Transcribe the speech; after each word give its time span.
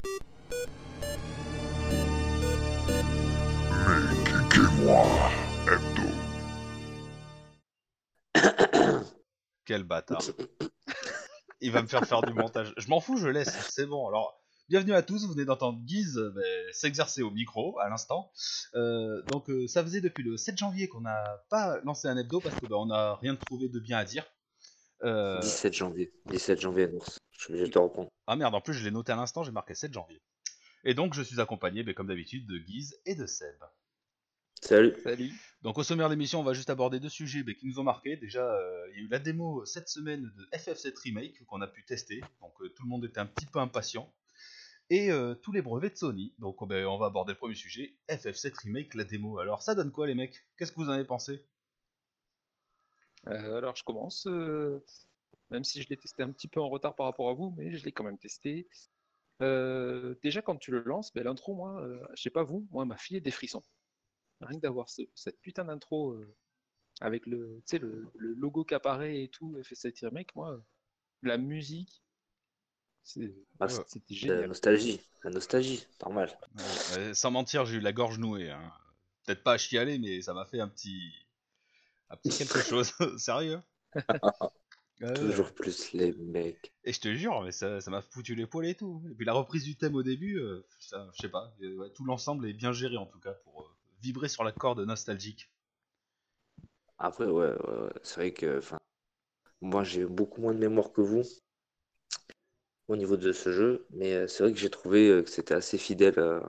Quel 9.64 9.84
bâtard. 9.84 10.22
Il 11.60 11.70
va 11.72 11.82
me 11.82 11.86
faire 11.86 12.06
faire 12.06 12.22
du 12.22 12.32
montage. 12.32 12.72
Je 12.76 12.88
m'en 12.88 13.00
fous, 13.00 13.18
je 13.18 13.28
laisse. 13.28 13.54
C'est 13.70 13.86
bon. 13.86 14.08
Alors, 14.08 14.42
bienvenue 14.68 14.94
à 14.94 15.02
tous. 15.02 15.26
Vous 15.26 15.34
venez 15.34 15.44
d'entendre 15.44 15.78
Guise 15.84 16.18
ben, 16.34 16.72
s'exercer 16.72 17.22
au 17.22 17.30
micro 17.30 17.78
à 17.78 17.88
l'instant. 17.90 18.32
Euh, 18.74 19.22
donc, 19.24 19.50
euh, 19.50 19.68
ça 19.68 19.82
faisait 19.82 20.00
depuis 20.00 20.24
le 20.24 20.38
7 20.38 20.56
janvier 20.56 20.88
qu'on 20.88 21.02
n'a 21.02 21.44
pas 21.50 21.78
lancé 21.84 22.08
un 22.08 22.16
hebdo 22.16 22.40
parce 22.40 22.56
que 22.56 22.66
ben, 22.66 22.86
n'a 22.86 23.16
rien 23.16 23.36
trouvé 23.36 23.68
de 23.68 23.78
bien 23.78 23.98
à 23.98 24.04
dire. 24.04 24.24
Euh, 25.04 25.38
17 25.40 25.74
janvier. 25.74 26.12
17 26.26 26.60
janvier, 26.60 26.88
Nours. 26.88 27.19
Je 27.40 27.46
suis 27.46 27.52
obligé 27.54 27.68
de 27.68 27.72
te 27.72 27.78
reprendre. 27.78 28.10
Ah 28.26 28.36
merde, 28.36 28.54
en 28.54 28.60
plus 28.60 28.74
je 28.74 28.84
l'ai 28.84 28.90
noté 28.90 29.12
à 29.12 29.16
l'instant, 29.16 29.42
j'ai 29.44 29.50
marqué 29.50 29.74
7 29.74 29.94
janvier. 29.94 30.20
Et 30.84 30.92
donc 30.92 31.14
je 31.14 31.22
suis 31.22 31.40
accompagné, 31.40 31.82
ben, 31.82 31.94
comme 31.94 32.08
d'habitude, 32.08 32.46
de 32.46 32.58
Guise 32.58 33.00
et 33.06 33.14
de 33.14 33.24
Seb. 33.24 33.56
Salut. 34.60 34.94
Salut. 35.02 35.32
Donc 35.62 35.78
au 35.78 35.82
sommaire 35.82 36.10
de 36.10 36.12
l'émission, 36.12 36.40
on 36.40 36.42
va 36.42 36.52
juste 36.52 36.68
aborder 36.68 37.00
deux 37.00 37.08
sujets 37.08 37.42
ben, 37.42 37.54
qui 37.54 37.66
nous 37.66 37.80
ont 37.80 37.82
marqué. 37.82 38.18
Déjà, 38.18 38.44
euh, 38.44 38.88
il 38.90 38.98
y 38.98 39.00
a 39.00 39.04
eu 39.06 39.08
la 39.08 39.18
démo 39.18 39.64
cette 39.64 39.88
semaine 39.88 40.30
de 40.36 40.48
FF7 40.54 40.92
Remake 41.02 41.42
qu'on 41.46 41.62
a 41.62 41.66
pu 41.66 41.82
tester. 41.82 42.20
Donc 42.42 42.52
euh, 42.60 42.68
tout 42.68 42.82
le 42.82 42.90
monde 42.90 43.06
était 43.06 43.20
un 43.20 43.26
petit 43.26 43.46
peu 43.46 43.58
impatient. 43.58 44.12
Et 44.90 45.10
euh, 45.10 45.34
tous 45.34 45.52
les 45.52 45.62
brevets 45.62 45.94
de 45.94 45.96
Sony. 45.96 46.34
Donc 46.40 46.62
ben, 46.68 46.84
on 46.84 46.98
va 46.98 47.06
aborder 47.06 47.32
le 47.32 47.38
premier 47.38 47.54
sujet, 47.54 47.94
FF7 48.10 48.52
Remake, 48.64 48.94
la 48.94 49.04
démo. 49.04 49.38
Alors 49.38 49.62
ça 49.62 49.74
donne 49.74 49.92
quoi 49.92 50.06
les 50.06 50.14
mecs? 50.14 50.44
Qu'est-ce 50.58 50.72
que 50.72 50.76
vous 50.76 50.90
en 50.90 50.92
avez 50.92 51.04
pensé? 51.04 51.42
Euh, 53.28 53.56
alors 53.56 53.76
je 53.76 53.84
commence, 53.84 54.26
euh, 54.26 54.84
même 55.50 55.64
si 55.64 55.82
je 55.82 55.88
l'ai 55.88 55.96
testé 55.96 56.22
un 56.22 56.30
petit 56.32 56.48
peu 56.48 56.60
en 56.60 56.68
retard 56.68 56.94
par 56.94 57.06
rapport 57.06 57.28
à 57.30 57.34
vous, 57.34 57.52
mais 57.56 57.72
je 57.76 57.84
l'ai 57.84 57.92
quand 57.92 58.04
même 58.04 58.18
testé. 58.18 58.68
Euh, 59.42 60.14
déjà 60.22 60.42
quand 60.42 60.56
tu 60.56 60.70
le 60.70 60.82
lances, 60.82 61.12
ben, 61.14 61.24
l'intro, 61.24 61.54
moi, 61.54 61.80
euh, 61.82 62.00
je 62.14 62.22
sais 62.22 62.30
pas 62.30 62.42
vous, 62.44 62.66
moi 62.70 62.84
m'a 62.84 62.96
filé 62.98 63.20
des 63.20 63.30
frissons. 63.30 63.62
Rien 64.40 64.58
que 64.58 64.62
d'avoir 64.62 64.88
ce- 64.90 65.02
cette 65.14 65.40
putain 65.40 65.64
d'intro 65.66 66.12
euh, 66.12 66.34
avec 67.00 67.26
le, 67.26 67.62
tu 67.66 67.76
sais, 67.76 67.78
le, 67.78 68.10
le 68.16 68.34
logo 68.34 68.64
qui 68.64 68.74
apparaît 68.74 69.22
et 69.24 69.28
tout, 69.28 69.56
FF7 69.62 70.00
Remake, 70.02 70.34
moi, 70.36 70.52
euh, 70.52 70.60
la 71.22 71.38
musique, 71.38 72.02
c'est- 73.02 73.34
Ah, 73.58 73.66
Ouais. 73.66 73.72
c'était 73.88 74.14
La 74.14 74.20
génial. 74.20 74.46
nostalgie. 74.48 75.00
La 75.24 75.30
nostalgie, 75.30 75.86
normal. 76.00 76.38
Euh, 76.96 77.14
Sans 77.14 77.30
mentir, 77.30 77.66
j'ai 77.66 77.76
eu 77.76 77.80
la 77.80 77.92
gorge 77.92 78.18
nouée. 78.18 78.50
hein. 78.50 78.72
Peut-être 79.24 79.42
pas 79.42 79.54
à 79.54 79.58
chialer, 79.58 79.98
mais 79.98 80.22
ça 80.22 80.32
m'a 80.34 80.44
fait 80.46 80.60
un 80.60 80.68
petit... 80.68 81.12
un 82.10 82.16
petit 82.16 82.30
quelque 82.36 82.58
chose. 82.62 82.92
Sérieux? 83.18 83.60
Ouais, 85.00 85.08
ouais. 85.08 85.14
Toujours 85.14 85.52
plus 85.52 85.92
les 85.92 86.12
mecs. 86.14 86.72
Et 86.84 86.92
je 86.92 87.00
te 87.00 87.14
jure, 87.14 87.40
mais 87.42 87.52
ça 87.52 87.80
ça 87.80 87.90
m'a 87.90 88.02
foutu 88.02 88.34
les 88.34 88.46
poils 88.46 88.66
et 88.66 88.74
tout. 88.74 89.02
Et 89.10 89.14
puis 89.14 89.24
la 89.24 89.32
reprise 89.32 89.64
du 89.64 89.76
thème 89.76 89.94
au 89.94 90.02
début, 90.02 90.38
euh, 90.38 90.62
ça, 90.78 91.08
je 91.14 91.20
sais 91.20 91.30
pas, 91.30 91.54
euh, 91.62 91.74
ouais, 91.76 91.90
tout 91.90 92.04
l'ensemble 92.04 92.46
est 92.46 92.52
bien 92.52 92.72
géré 92.72 92.96
en 92.98 93.06
tout 93.06 93.18
cas 93.18 93.32
pour 93.32 93.62
euh, 93.62 93.64
vibrer 94.02 94.28
sur 94.28 94.44
la 94.44 94.52
corde 94.52 94.80
nostalgique. 94.80 95.50
Après, 96.98 97.26
ouais, 97.26 97.52
c'est 98.04 98.20
vrai 98.20 98.32
que 98.32 98.58
enfin, 98.58 98.78
moi 99.62 99.84
j'ai 99.84 100.06
beaucoup 100.06 100.42
moins 100.42 100.54
de 100.54 100.60
mémoire 100.60 100.92
que 100.92 101.00
vous 101.02 101.24
au 102.88 102.96
niveau 102.96 103.16
de 103.16 103.32
ce 103.32 103.52
jeu, 103.52 103.86
mais 103.88 104.12
euh, 104.12 104.26
c'est 104.26 104.42
vrai 104.42 104.52
que 104.52 104.58
j'ai 104.58 104.68
trouvé 104.68 105.22
que 105.24 105.30
c'était 105.30 105.54
assez 105.54 105.78
fidèle 105.78 106.18
à, 106.18 106.42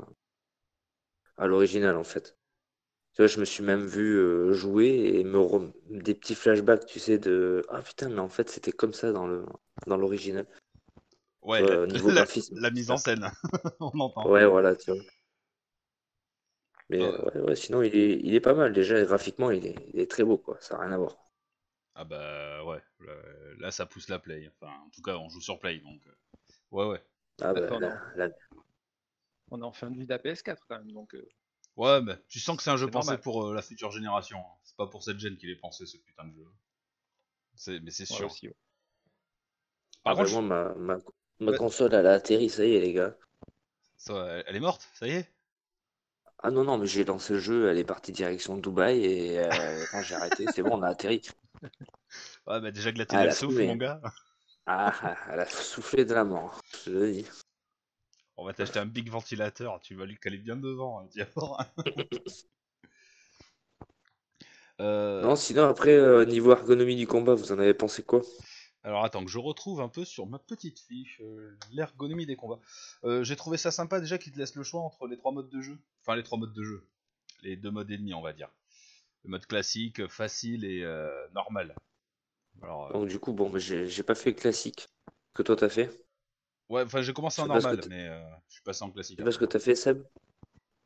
à 1.35 1.45
l'original 1.45 1.97
en 1.97 2.05
fait. 2.05 2.37
Tu 3.13 3.21
vois, 3.21 3.27
je 3.27 3.39
me 3.39 3.45
suis 3.45 3.63
même 3.63 3.85
vu 3.85 4.17
euh, 4.17 4.53
jouer 4.53 4.87
et 5.15 5.23
me 5.23 5.39
rem- 5.39 5.73
des 5.89 6.13
petits 6.15 6.35
flashbacks, 6.35 6.85
tu 6.85 6.99
sais, 6.99 7.17
de 7.17 7.63
ah 7.69 7.81
putain, 7.81 8.09
mais 8.09 8.19
en 8.19 8.29
fait 8.29 8.49
c'était 8.49 8.71
comme 8.71 8.93
ça 8.93 9.11
dans 9.11 9.27
le 9.27 9.45
dans 9.87 9.97
l'original. 9.97 10.45
Ouais, 11.43 11.61
la, 11.61 11.81
au 11.81 11.87
niveau 11.87 12.09
la- 12.15 12.21
graphisme, 12.21 12.59
la 12.59 12.71
mise 12.71 12.89
en 12.91 12.97
scène, 12.97 13.29
on 13.79 13.99
entend. 13.99 14.29
Ouais, 14.29 14.45
voilà, 14.45 14.75
tu 14.75 14.91
vois. 14.91 15.01
Mais 16.89 16.99
Ouais. 16.99 17.07
euh, 17.07 17.17
ouais, 17.33 17.41
ouais, 17.41 17.55
sinon 17.55 17.81
il 17.81 17.95
est, 17.95 18.19
il 18.23 18.35
est 18.35 18.39
pas 18.39 18.53
mal 18.53 18.71
déjà, 18.71 19.03
graphiquement 19.03 19.49
il 19.49 19.65
est, 19.65 19.75
il 19.95 19.99
est 19.99 20.09
très 20.11 20.23
beau 20.23 20.37
quoi, 20.37 20.57
ça 20.61 20.75
n'a 20.77 20.81
rien 20.83 20.91
à 20.91 20.97
voir. 20.97 21.17
Ah 21.95 22.03
bah 22.05 22.63
ouais, 22.65 22.81
là, 23.59 23.71
ça 23.71 23.85
pousse 23.85 24.09
la 24.09 24.19
play. 24.19 24.49
Enfin, 24.55 24.71
en 24.85 24.89
tout 24.89 25.01
cas, 25.01 25.15
on 25.17 25.29
joue 25.29 25.41
sur 25.41 25.59
play 25.59 25.79
donc. 25.79 26.01
euh, 26.07 26.11
Ouais, 26.71 26.85
ouais. 26.87 27.03
Ah 27.41 27.53
bah, 27.53 27.59
Attends, 27.65 27.79
là- 27.79 27.89
non. 27.89 27.95
là- 28.15 28.29
On 29.51 29.61
est 29.61 29.65
en 29.65 29.71
fin 29.71 29.91
de 29.91 29.97
vie 29.99 30.05
de 30.05 30.09
la 30.09 30.17
PS4 30.17 30.65
quand 30.67 30.79
même, 30.79 30.91
donc 30.93 31.13
euh, 31.13 31.29
Ouais, 31.75 32.01
mais 32.01 32.15
tu 32.29 32.39
sens 32.39 32.55
que 32.55 32.63
c'est 32.63 32.69
un 32.69 32.77
jeu 32.77 32.87
C'est 32.87 32.91
pensé 32.91 33.17
normal. 33.17 33.19
pour 33.19 33.45
euh, 33.47 33.53
la 33.53 33.61
future 33.61 33.91
génération. 33.91 34.39
hein. 34.39 34.57
C'est 34.63 34.77
pas 34.77 34.87
pour 34.87 35.03
cette 35.03 35.19
gen 35.19 35.35
qu'il 35.37 35.49
est 35.49 35.57
pensé 35.57 35.85
ce 35.85 35.97
putain 35.97 36.23
de 36.25 36.33
jeu. 36.33 36.47
C'est- 37.55 37.79
Mais 37.79 37.91
c'est 37.91 38.05
ouais, 38.09 38.17
sûr. 38.17 38.25
aussi, 38.25 38.47
ouais. 38.49 38.55
Par 40.03 40.13
Ah 40.13 40.15
bah, 40.15 40.25
contre, 40.25 40.41
ma, 40.43 40.75
ma, 40.75 40.99
ma 41.39 41.53
Ouais. 41.53 41.61
console, 41.61 41.95
elle 41.95 42.05
a 42.05 42.13
atterri, 42.13 42.49
ça 42.49 42.63
y 42.63 42.75
est, 42.75 42.81
les 42.81 42.93
gars. 42.93 43.17
ça, 43.95 44.43
elle 44.47 44.55
est 44.57 44.59
morte, 44.59 44.89
ça 44.93 45.07
y 45.07 45.11
est 45.11 45.33
Ah 46.43 46.51
non, 46.51 46.63
non, 46.65 46.77
mais 46.77 46.85
j'ai 46.87 47.03
lancé 47.03 47.33
le 47.33 47.39
jeu, 47.39 47.69
elle 47.69 47.77
est 47.79 47.83
partie 47.83 48.11
direction 48.11 48.57
Dubaï, 48.57 49.03
et 49.05 49.39
euh, 49.39 49.85
quand 49.89 50.01
j'ai 50.01 50.15
arrêté, 50.15 50.47
c'est 50.47 50.61
bon, 50.61 50.77
on 50.77 50.83
a 50.83 50.87
atterri. 50.89 51.21
Ouais, 52.47 52.59
bah 52.61 52.71
déjà 52.71 52.91
glatter 52.91 53.17
Ah, 53.17 53.25
le 53.25 53.29
la 53.29 53.31
souffle, 53.31 53.63
mon 53.63 53.75
gars. 53.75 53.99
Ah, 54.65 54.91
ah, 55.03 55.17
elle 55.31 55.39
a 55.41 55.45
soufflé 55.45 56.03
de 56.03 56.13
la 56.15 56.23
mort, 56.23 56.59
je 56.73 56.85
te 56.85 56.89
le 56.89 57.11
dis. 57.11 57.27
On 58.37 58.45
va 58.45 58.53
t'acheter 58.53 58.79
un 58.79 58.85
big 58.85 59.09
ventilateur, 59.09 59.79
tu 59.81 59.95
vas 59.95 60.05
lui 60.05 60.17
caler 60.17 60.37
bien 60.37 60.57
devant. 60.57 61.01
hein. 61.01 61.07
Euh, 64.79 65.21
Non, 65.23 65.35
sinon, 65.37 65.63
après, 65.69 65.91
euh, 65.93 66.25
niveau 66.25 66.51
ergonomie 66.51 66.95
du 66.97 67.07
combat, 67.07 67.33
vous 67.35 67.51
en 67.53 67.59
avez 67.59 67.73
pensé 67.73 68.03
quoi? 68.03 68.21
Alors 68.83 69.03
attends 69.05 69.23
que 69.23 69.29
je 69.29 69.37
retrouve 69.37 69.81
un 69.81 69.89
peu 69.89 70.05
sur 70.05 70.25
ma 70.27 70.39
petite 70.39 70.79
fiche 70.79 71.19
euh, 71.21 71.55
l'ergonomie 71.71 72.25
des 72.25 72.35
combats. 72.35 72.59
Euh, 73.03 73.23
J'ai 73.23 73.35
trouvé 73.35 73.57
ça 73.57 73.71
sympa 73.71 73.99
déjà 73.99 74.17
qu'il 74.17 74.33
te 74.33 74.37
laisse 74.39 74.55
le 74.55 74.63
choix 74.63 74.81
entre 74.81 75.07
les 75.07 75.17
trois 75.17 75.31
modes 75.31 75.49
de 75.49 75.61
jeu. 75.61 75.77
Enfin 76.01 76.15
les 76.15 76.23
trois 76.23 76.37
modes 76.39 76.53
de 76.53 76.63
jeu. 76.63 76.87
Les 77.43 77.55
deux 77.55 77.71
modes 77.71 77.91
et 77.91 77.97
demi 77.97 78.13
on 78.13 78.21
va 78.21 78.33
dire. 78.33 78.49
Le 79.25 79.31
mode 79.31 79.45
classique, 79.47 80.07
facile 80.07 80.65
et 80.65 80.83
euh, 80.83 81.11
normal. 81.35 81.75
Alors, 82.61 82.87
euh, 82.91 82.93
Donc, 82.93 83.07
du 83.09 83.19
coup, 83.19 83.33
bon, 83.33 83.49
bah, 83.49 83.59
j'ai 83.59 83.87
j'ai 83.87 84.03
pas 84.03 84.15
fait 84.15 84.29
le 84.31 84.35
classique. 84.35 84.87
Que 85.33 85.43
toi, 85.43 85.55
t'as 85.55 85.69
fait? 85.69 85.89
Ouais, 86.71 86.83
enfin 86.83 87.01
j'ai 87.01 87.13
commencé 87.13 87.41
en 87.41 87.45
Je 87.45 87.59
sais 87.59 87.59
normal, 87.61 87.83
mais 87.87 88.07
euh, 88.07 88.23
je 88.47 88.53
suis 88.55 88.63
passé 88.63 88.83
en 88.83 88.91
classique. 88.91 89.19
C'est 89.19 89.23
pas 89.23 89.31
ce 89.31 89.37
que 89.37 89.45
t'as 89.45 89.59
fait, 89.59 89.75
Seb? 89.75 90.03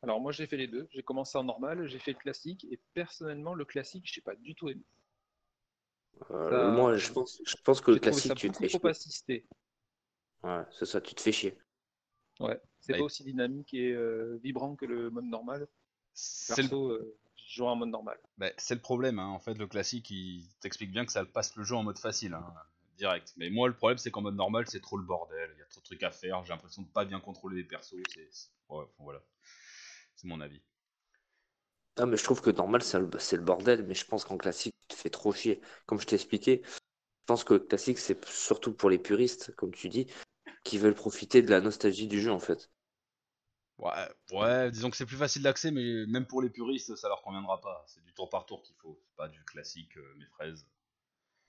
Alors 0.00 0.22
moi 0.22 0.32
j'ai 0.32 0.46
fait 0.46 0.56
les 0.56 0.68
deux, 0.68 0.88
j'ai 0.90 1.02
commencé 1.02 1.36
en 1.36 1.44
normal, 1.44 1.86
j'ai 1.86 1.98
fait 1.98 2.12
le 2.12 2.16
classique 2.18 2.64
et 2.70 2.80
personnellement 2.94 3.52
le 3.52 3.66
classique 3.66 4.10
j'ai 4.10 4.22
pas 4.22 4.34
du 4.34 4.54
tout 4.54 4.70
aimé. 4.70 4.86
Euh, 6.30 6.50
Ça- 6.50 6.64
moi, 6.64 6.96
je 6.96 7.10
pense, 7.10 7.40
je 7.44 7.56
pense 7.64 7.80
que 7.80 7.92
le 7.92 8.00
ça 8.18 8.34
classique, 8.34 8.36
tu 8.36 8.50
te 8.50 8.58
fais 8.58 8.68
trop 8.68 8.80
chier. 8.80 8.80
assisté. 8.86 9.46
Ouais, 10.42 10.64
c'est 10.70 10.86
ça, 10.86 11.02
tu 11.02 11.14
te 11.14 11.20
fais 11.20 11.30
chier. 11.32 11.58
Ouais, 12.40 12.60
c'est 12.80 12.94
Bah, 12.94 12.96
pas 12.96 13.02
aussi 13.04 13.24
dynamique 13.24 13.72
et 13.74 13.92
euh, 13.92 14.38
vibrant 14.42 14.76
que 14.76 14.84
le 14.86 15.10
mode 15.10 15.24
normal. 15.26 15.66
C'est 16.14 16.62
le, 16.62 16.70
euh, 16.70 17.18
je 17.36 17.56
joue 17.56 17.66
en 17.66 17.76
mode 17.76 17.90
normal. 17.90 18.18
bah, 18.38 18.50
c'est 18.58 18.74
le 18.74 18.80
problème, 18.80 19.18
hein. 19.18 19.26
en 19.28 19.38
fait 19.38 19.52
le 19.54 19.66
classique 19.66 20.10
il 20.10 20.48
t'explique 20.60 20.90
bien 20.90 21.04
que 21.04 21.12
ça 21.12 21.24
passe 21.26 21.54
le 21.56 21.64
jeu 21.64 21.74
en 21.76 21.82
mode 21.82 21.98
facile, 21.98 22.32
hein, 22.34 22.54
direct. 22.96 23.34
Mais 23.36 23.50
moi 23.50 23.68
le 23.68 23.74
problème 23.74 23.98
c'est 23.98 24.10
qu'en 24.10 24.22
mode 24.22 24.36
normal 24.36 24.64
c'est 24.68 24.80
trop 24.80 24.96
le 24.96 25.04
bordel, 25.04 25.50
il 25.54 25.58
y 25.58 25.62
a 25.62 25.66
trop 25.66 25.80
de 25.80 25.84
trucs 25.84 26.02
à 26.02 26.10
faire, 26.10 26.44
j'ai 26.44 26.52
l'impression 26.52 26.82
de 26.82 26.88
pas 26.88 27.04
bien 27.04 27.20
contrôler 27.20 27.56
les 27.56 27.64
persos, 27.64 27.96
c'est... 28.14 28.28
Ouais, 28.68 28.84
voilà. 28.98 29.22
C'est 30.16 30.26
mon 30.26 30.40
avis. 30.40 30.60
Ah, 31.98 32.04
mais 32.04 32.16
je 32.18 32.24
trouve 32.24 32.42
que 32.42 32.50
normal, 32.50 32.82
c'est 32.82 32.98
le, 32.98 33.42
bordel, 33.42 33.84
mais 33.86 33.94
je 33.94 34.04
pense 34.04 34.24
qu'en 34.24 34.36
classique, 34.36 34.74
tu 34.88 34.96
te 34.96 35.00
fais 35.00 35.08
trop 35.08 35.32
chier. 35.32 35.62
Comme 35.86 35.98
je 35.98 36.06
t'ai 36.06 36.16
expliqué, 36.16 36.60
je 36.64 37.24
pense 37.26 37.42
que 37.42 37.54
classique, 37.54 37.98
c'est 37.98 38.22
surtout 38.28 38.74
pour 38.74 38.90
les 38.90 38.98
puristes, 38.98 39.54
comme 39.56 39.72
tu 39.72 39.88
dis, 39.88 40.06
qui 40.62 40.76
veulent 40.76 40.94
profiter 40.94 41.40
de 41.40 41.50
la 41.50 41.60
nostalgie 41.60 42.06
du 42.06 42.20
jeu, 42.20 42.30
en 42.30 42.38
fait. 42.38 42.70
Ouais, 43.78 43.92
ouais, 44.32 44.70
disons 44.70 44.90
que 44.90 44.96
c'est 44.96 45.06
plus 45.06 45.16
facile 45.16 45.42
d'accès, 45.42 45.70
mais 45.70 46.06
même 46.06 46.26
pour 46.26 46.42
les 46.42 46.50
puristes, 46.50 46.96
ça 46.96 47.08
leur 47.08 47.22
conviendra 47.22 47.60
pas. 47.60 47.84
C'est 47.86 48.02
du 48.04 48.12
tour 48.12 48.28
par 48.28 48.44
tour 48.44 48.62
qu'il 48.62 48.76
faut, 48.76 48.98
c'est 49.02 49.16
pas 49.16 49.28
du 49.28 49.42
classique, 49.44 49.96
euh, 49.96 50.14
mes 50.18 50.26
fraises. 50.26 50.66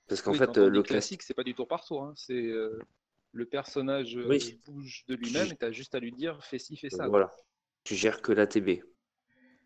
Parce 0.08 0.22
qu'en 0.22 0.32
Oui, 0.32 0.38
fait, 0.38 0.58
euh, 0.58 0.68
le 0.68 0.82
classique, 0.82 1.22
c'est 1.22 1.34
pas 1.34 1.44
du 1.44 1.54
tour 1.54 1.68
par 1.68 1.84
tour. 1.84 2.02
hein. 2.04 2.14
C'est 2.16 2.34
euh, 2.34 2.78
le 3.32 3.46
personnage 3.46 4.16
euh, 4.16 4.28
Oui. 4.28 4.60
bouge 4.66 5.04
de 5.06 5.14
lui-même 5.14 5.52
et 5.52 5.56
t'as 5.56 5.70
juste 5.72 5.94
à 5.94 6.00
lui 6.00 6.12
dire 6.12 6.42
fais 6.44 6.58
ci, 6.58 6.76
fais 6.76 6.90
ça. 6.90 7.08
voilà, 7.08 7.32
tu 7.84 7.94
gères 7.94 8.20
que 8.22 8.32
l'ATB. 8.32 8.82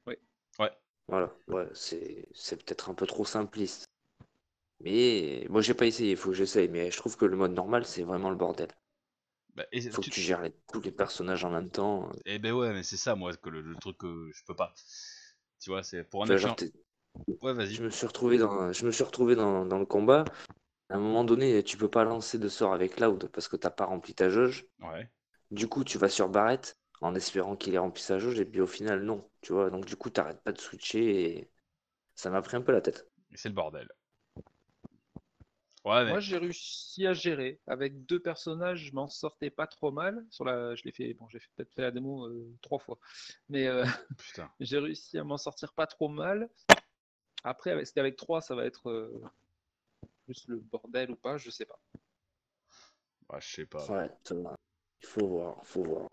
Oui. 0.07 0.17
Ouais. 0.59 0.73
Voilà, 1.09 1.33
ouais, 1.49 1.69
c'est 1.75 2.27
c'est 2.35 2.57
peut-être 2.65 2.91
un 2.91 2.95
peu 2.95 3.07
trop 3.07 3.25
simpliste. 3.25 3.87
Mais 4.81 5.47
moi, 5.51 5.63
j'ai 5.63 5.75
pas 5.75 5.87
essayé, 5.87 6.13
il 6.13 6.17
faut 6.19 6.31
que 6.31 6.37
j'essaye, 6.37 6.69
mais 6.69 6.91
je 6.91 6.99
trouve 6.99 7.17
que 7.17 7.25
le 7.27 7.37
mode 7.37 7.53
normal, 7.53 7.87
c'est 7.87 8.03
vraiment 8.05 8.31
le 8.31 8.37
bordel. 8.37 8.69
Bah, 9.55 9.67
et, 9.73 9.81
Faut 9.91 10.03
tu- 10.03 10.11
que 10.11 10.15
tu 10.15 10.21
gères 10.21 10.43
les- 10.43 10.53
tous 10.73 10.81
les 10.81 10.91
personnages 10.91 11.45
en 11.45 11.51
même 11.51 11.71
temps. 11.71 12.11
eh 12.25 12.39
ben 12.39 12.53
ouais, 12.53 12.73
mais 12.73 12.83
c'est 12.83 12.97
ça, 12.97 13.15
moi, 13.15 13.33
que 13.37 13.49
le, 13.51 13.61
le 13.61 13.77
truc 13.77 13.99
que 13.99 14.31
je 14.33 14.43
peux 14.45 14.55
pas. 14.57 14.75
Tu 15.61 15.71
vois, 15.71 15.83
c'est 15.83 16.05
pour 16.05 16.25
un 16.25 16.27
Tu 16.27 16.55
t'es- 16.57 16.73
Ouais, 17.43 17.53
vas-y. 17.53 17.75
Je 17.75 17.83
me 17.85 17.91
suis 17.91 18.07
retrouvé 18.07 18.39
dans, 18.39 18.73
je 18.73 18.87
me 18.87 18.91
suis 18.91 19.05
retrouvé 19.05 19.35
dans, 19.35 19.65
dans 19.67 19.79
le 19.79 19.87
combat. 19.87 20.25
À 20.91 20.97
un 20.97 21.01
moment 21.01 21.25
donné, 21.25 21.63
tu 21.63 21.77
peux 21.77 21.91
pas 21.91 22.05
lancer 22.05 22.39
de 22.39 22.49
sort 22.49 22.75
avec 22.75 22.97
Cloud 22.97 23.29
parce 23.33 23.49
que 23.49 23.57
t'as 23.57 23.71
pas 23.71 23.87
rempli 23.87 24.15
ta 24.15 24.31
jauge. 24.31 24.67
Ouais. 24.81 25.11
Du 25.51 25.69
coup, 25.69 25.85
tu 25.85 25.99
vas 25.99 26.09
sur 26.09 26.29
Barrett 26.29 26.79
en 27.01 27.15
espérant 27.15 27.57
qu'il 27.57 27.75
ait 27.75 27.79
rempli 27.79 28.03
sa 28.03 28.19
jauge 28.19 28.41
et 28.41 28.45
puis 28.47 28.61
au 28.61 28.67
final, 28.67 29.03
non. 29.03 29.29
Tu 29.43 29.53
vois, 29.53 29.71
donc 29.71 29.87
du 29.87 29.97
coup, 29.97 30.11
t'arrêtes 30.11 30.43
pas 30.43 30.53
de 30.53 30.61
switcher 30.61 31.39
et 31.39 31.51
ça 32.17 32.31
m'a 32.31 32.43
pris 32.43 32.57
un 32.57 32.63
peu 32.63 32.73
la 32.73 32.83
tête. 32.83 33.09
C'est 33.35 33.49
le 33.49 33.55
bordel. 33.55 33.89
Ouais, 35.85 36.05
mais 36.05 36.11
Moi, 36.11 36.21
j'ai 36.21 36.39
réussi 36.39 37.07
à 37.07 37.13
gérer. 37.13 37.61
Avec 37.67 38.07
deux 38.07 38.21
personnages, 38.21 38.87
je 38.87 38.95
m'en 38.95 39.09
sortais 39.09 39.51
pas 39.51 39.67
trop 39.67 39.91
mal. 39.91 40.25
Sur 40.31 40.45
la, 40.45 40.75
je 40.77 40.83
l'ai 40.85 40.93
fait, 40.93 41.15
bon, 41.15 41.29
j'ai 41.29 41.41
fait- 41.41 41.49
peut-être 41.57 41.75
fait 41.75 41.83
la 41.83 41.91
démo 41.91 42.27
euh, 42.27 42.57
trois 42.63 42.79
fois, 42.79 42.99
mais 43.49 43.67
euh, 43.67 43.85
j'ai 44.61 44.79
réussi 44.79 45.19
à 45.19 45.25
m'en 45.25 45.39
sortir 45.39 45.73
pas 45.75 45.87
trop 45.87 46.09
mal. 46.09 46.49
Après, 47.45 47.71
avec, 47.71 47.83
est-ce 47.83 47.93
qu'avec 47.93 48.17
trois, 48.17 48.41
ça 48.41 48.55
va 48.55 48.65
être 48.65 48.89
euh, 48.89 49.23
plus 50.25 50.47
le 50.49 50.59
bordel 50.59 51.11
ou 51.11 51.17
pas, 51.17 51.37
je 51.37 51.51
sais 51.51 51.67
pas. 51.67 51.79
Ouais, 53.29 53.41
je 53.41 53.49
sais 53.49 53.67
pas. 53.67 53.85
Ouais, 53.87 54.11
il 54.31 55.07
faut 55.07 55.27
voir, 55.27 55.67
faut 55.67 55.83
voir. 55.83 56.09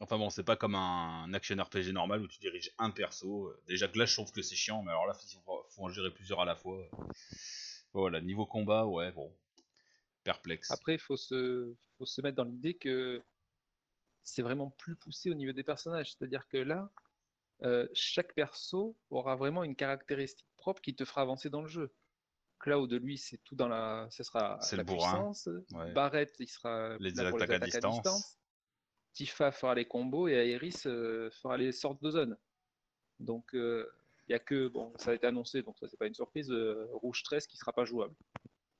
Enfin 0.00 0.18
bon, 0.18 0.28
c'est 0.28 0.44
pas 0.44 0.56
comme 0.56 0.74
un 0.74 1.32
action 1.32 1.56
RPG 1.56 1.92
normal 1.92 2.22
où 2.22 2.28
tu 2.28 2.38
diriges 2.38 2.72
un 2.78 2.90
perso. 2.90 3.54
Déjà 3.66 3.88
que 3.88 3.98
là, 3.98 4.04
je 4.04 4.14
trouve 4.14 4.32
que 4.32 4.42
c'est 4.42 4.56
chiant, 4.56 4.82
mais 4.82 4.90
alors 4.90 5.06
là, 5.06 5.14
il 5.32 5.38
faut, 5.44 5.66
faut 5.70 5.82
en 5.82 5.88
gérer 5.88 6.10
plusieurs 6.10 6.40
à 6.40 6.44
la 6.44 6.56
fois. 6.56 6.78
Voilà, 7.92 8.20
niveau 8.20 8.44
combat, 8.44 8.86
ouais, 8.86 9.12
bon. 9.12 9.32
Perplexe. 10.24 10.70
Après, 10.70 10.94
il 10.94 10.98
faut 10.98 11.16
se, 11.16 11.72
faut 11.96 12.06
se 12.06 12.20
mettre 12.22 12.36
dans 12.36 12.44
l'idée 12.44 12.74
que 12.74 13.22
c'est 14.24 14.42
vraiment 14.42 14.70
plus 14.70 14.96
poussé 14.96 15.30
au 15.30 15.34
niveau 15.34 15.52
des 15.52 15.62
personnages. 15.62 16.12
C'est-à-dire 16.12 16.48
que 16.48 16.56
là, 16.56 16.90
euh, 17.62 17.88
chaque 17.94 18.34
perso 18.34 18.96
aura 19.10 19.36
vraiment 19.36 19.64
une 19.64 19.76
caractéristique 19.76 20.48
propre 20.56 20.80
qui 20.80 20.94
te 20.94 21.04
fera 21.04 21.22
avancer 21.22 21.50
dans 21.50 21.62
le 21.62 21.68
jeu. 21.68 21.94
Cloud, 22.58 22.92
lui, 22.92 23.18
c'est 23.18 23.38
tout 23.44 23.54
dans 23.54 23.68
la, 23.68 24.08
ce 24.10 24.22
sera 24.22 24.58
la 24.70 24.76
le 24.78 24.84
puissance. 24.84 25.48
Ouais. 25.72 25.92
Barrett, 25.92 26.34
il 26.38 26.48
sera 26.48 26.96
Les 26.98 27.10
là 27.10 27.30
pour 27.30 27.42
attaques 27.42 27.62
à 27.62 27.66
distance. 27.66 28.38
Tifa 29.12 29.52
fera 29.52 29.74
les 29.74 29.84
combos 29.84 30.28
et 30.28 30.32
Aeris 30.32 30.82
euh, 30.86 31.30
fera 31.42 31.56
les 31.56 31.72
sortes 31.72 32.02
de 32.02 32.10
zones. 32.10 32.36
Donc, 33.20 33.54
il 34.28 34.32
y 34.32 34.34
a 34.34 34.38
que, 34.38 34.68
bon, 34.68 34.92
ça 34.96 35.10
a 35.10 35.14
été 35.14 35.26
annoncé, 35.26 35.62
donc 35.62 35.78
ça, 35.78 35.88
c'est 35.88 35.98
pas 35.98 36.06
une 36.06 36.14
surprise, 36.14 36.50
euh, 36.50 36.88
Rouge 36.92 37.22
13 37.22 37.46
qui 37.46 37.56
sera 37.56 37.72
pas 37.72 37.84
jouable. 37.84 38.14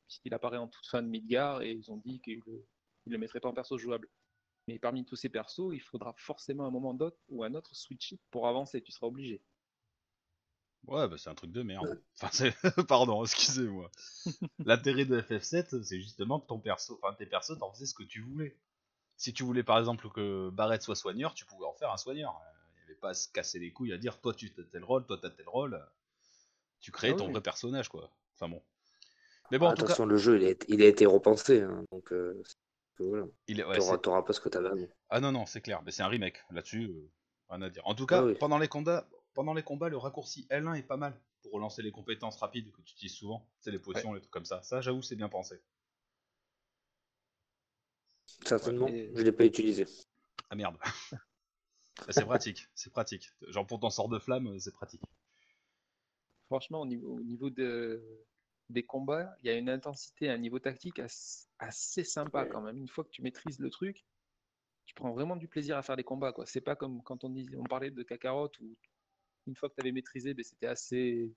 Puisqu'il 0.06 0.32
apparaît 0.35 0.56
en 0.56 0.69
toute 0.69 0.87
fin 0.87 1.03
de 1.03 1.09
Midgar 1.09 1.62
et 1.62 1.73
ils 1.73 1.91
ont 1.91 1.99
dit 1.99 2.21
qu'ils 2.21 2.41
le, 2.47 2.67
ils 3.06 3.12
le 3.12 3.19
mettraient 3.19 3.41
pas 3.41 3.49
en 3.49 3.55
perso 3.55 3.76
jouable. 3.76 4.09
Mais 4.66 4.78
parmi 4.78 5.05
tous 5.05 5.16
ces 5.16 5.28
persos, 5.28 5.72
il 5.72 5.81
faudra 5.81 6.14
forcément 6.16 6.66
un 6.66 6.70
moment 6.70 6.94
d'autre 6.94 7.19
ou 7.28 7.44
un 7.44 7.55
autre 7.55 7.75
switch 7.75 8.12
it 8.12 8.20
pour 8.31 8.49
avancer, 8.49 8.82
tu 8.82 8.93
seras 8.93 9.06
obligé. 9.06 9.43
Ouais, 10.87 11.08
bah 11.08 11.16
c'est 11.19 11.31
un 11.31 11.34
truc 11.34 11.50
de 11.50 11.62
merde. 11.62 12.02
Enfin. 12.20 12.50
Pardon, 12.88 13.25
excusez-moi. 13.25 13.90
L'intérêt 14.64 15.06
de 15.06 15.20
FF7, 15.20 15.82
c'est 15.82 16.00
justement 16.00 16.40
que 16.40 16.46
ton 16.46 16.58
perso, 16.61 16.99
enfin 17.02 17.14
tes 17.14 17.26
persos, 17.26 17.58
t'en 17.58 17.72
faisais 17.72 17.87
ce 17.87 17.94
que 17.94 18.02
tu 18.02 18.20
voulais. 18.20 18.56
Si 19.16 19.32
tu 19.32 19.44
voulais 19.44 19.62
par 19.62 19.78
exemple 19.78 20.08
que 20.11 20.50
Barrett 20.50 20.82
soit 20.82 20.96
soigneur, 20.96 21.34
tu 21.34 21.46
pouvais 21.46 21.66
en 21.66 21.72
faire 21.75 21.90
un 21.93 21.96
soigneur. 21.96 22.38
Il 22.76 22.78
n'y 22.81 22.84
avait 22.84 23.00
pas 23.00 23.11
à 23.11 23.14
se 23.14 23.28
casser 23.31 23.58
les 23.58 23.72
couilles 23.72 23.93
à 23.94 23.99
dire 23.99 24.20
toi 24.20 24.34
tu 24.34 24.52
as 24.58 24.62
tel 24.64 24.84
rôle, 24.84 25.06
toi 25.06 25.19
t'as 25.20 25.31
tel 25.31 25.49
rôle. 25.49 25.81
Tu 26.81 26.93
créais 26.93 27.12
Ah 27.12 27.16
ton 27.16 27.28
oui. 27.28 27.32
vrai 27.32 27.40
personnage, 27.43 27.88
quoi. 27.88 28.11
Enfin 28.34 28.49
bon. 28.49 28.62
Mais 29.50 29.58
bon, 29.58 29.69
en 29.69 29.75
tout 29.75 29.84
cas, 29.84 29.94
Attention, 29.94 30.06
le 30.06 30.16
jeu, 30.19 30.37
il 30.40 30.44
a, 30.46 30.50
été- 30.50 30.66
il 30.72 30.82
a 30.82 30.87
été 30.87 31.06
repensé. 31.06 31.62
hein, 31.62 31.84
donc, 31.93 32.12
euh, 32.12 32.43
c'est- 32.44 32.53
voilà. 32.99 33.26
il 33.49 33.61
est... 33.61 33.64
ouais, 33.64 33.79
T'auras 33.99 34.23
pas 34.23 34.32
ce 34.32 34.41
que 34.41 34.49
t'avais 34.49 34.69
avant. 34.69 34.87
Ah 35.11 35.20
non, 35.20 35.32
non, 35.32 35.46
c'est 35.46 35.61
clair, 35.61 35.82
mais 35.85 35.91
c'est 35.91 36.02
un 36.02 36.08
remake. 36.08 36.44
Là-dessus, 36.50 36.85
euh, 36.87 37.11
rien 37.49 37.62
à 37.62 37.70
dire. 37.70 37.82
En 37.87 37.94
tout 37.94 38.06
cas, 38.06 38.20
Ah 38.20 38.25
oui. 38.25 38.35
pendant, 38.38 38.58
les 38.58 38.69
combats, 38.69 39.08
pendant 39.35 39.55
les 39.55 39.62
combats, 39.62 39.88
le 39.88 39.96
raccourci 39.96 40.46
L1 40.50 40.75
est 40.76 40.82
pas 40.82 40.96
mal 40.96 41.19
pour 41.43 41.52
relancer 41.52 41.82
les 41.82 41.91
compétences 41.93 42.37
rapides 42.38 42.70
que 42.73 42.81
tu 42.82 42.93
utilises 42.93 43.14
souvent. 43.17 43.46
C'est 43.61 43.70
les 43.70 43.79
potions, 43.79 44.12
les 44.14 44.20
trucs 44.20 44.31
comme 44.32 44.44
ça. 44.44 44.62
Ça, 44.62 44.81
j'avoue, 44.81 45.02
c'est 45.02 45.17
bien 45.17 45.29
pensé. 45.29 45.61
Certainement, 48.44 48.87
Ouais, 48.87 49.11
je 49.14 49.23
l'ai 49.23 49.32
pas 49.32 49.44
utilisé. 49.44 49.87
Ah 50.50 50.55
merde. 50.56 50.76
Bah, 52.06 52.12
c'est 52.12 52.25
pratique, 52.25 52.69
c'est 52.75 52.90
pratique. 52.90 53.31
Genre 53.49 53.64
pour 53.67 53.79
ton 53.79 53.88
sort 53.88 54.08
de 54.08 54.19
flamme, 54.19 54.49
euh, 54.49 54.58
c'est 54.58 54.73
pratique. 54.73 55.00
Franchement, 56.47 56.81
au 56.81 56.87
niveau, 56.87 57.17
au 57.17 57.23
niveau 57.23 57.50
de, 57.50 58.02
des 58.70 58.82
combats, 58.84 59.37
il 59.43 59.46
y 59.46 59.50
a 59.50 59.55
une 59.55 59.69
intensité, 59.69 60.31
un 60.31 60.38
niveau 60.38 60.58
tactique 60.58 61.00
assez, 61.58 62.05
sympa 62.05 62.46
quand 62.46 62.61
même. 62.61 62.78
Une 62.78 62.88
fois 62.88 63.05
que 63.05 63.11
tu 63.11 63.22
maîtrises 63.22 63.58
le 63.58 63.70
truc, 63.70 64.05
tu 64.87 64.94
prends 64.94 65.12
vraiment 65.12 65.37
du 65.37 65.49
plaisir 65.49 65.76
à 65.76 65.82
faire 65.82 65.96
les 65.96 66.05
combats. 66.05 66.32
quoi. 66.32 66.46
C'est 66.46 66.61
pas 66.61 66.76
comme 66.76 67.02
quand 67.02 67.25
on, 67.25 67.31
dit, 67.31 67.49
on 67.56 67.64
parlait 67.64 67.90
de 67.90 68.02
Kakarot 68.02 68.50
où 68.61 68.76
une 69.46 69.55
fois 69.55 69.69
que 69.69 69.75
tu 69.75 69.81
avais 69.82 69.93
maîtrisé, 69.93 70.34
ben, 70.34 70.44
c'était 70.44 70.66
assez. 70.66 71.32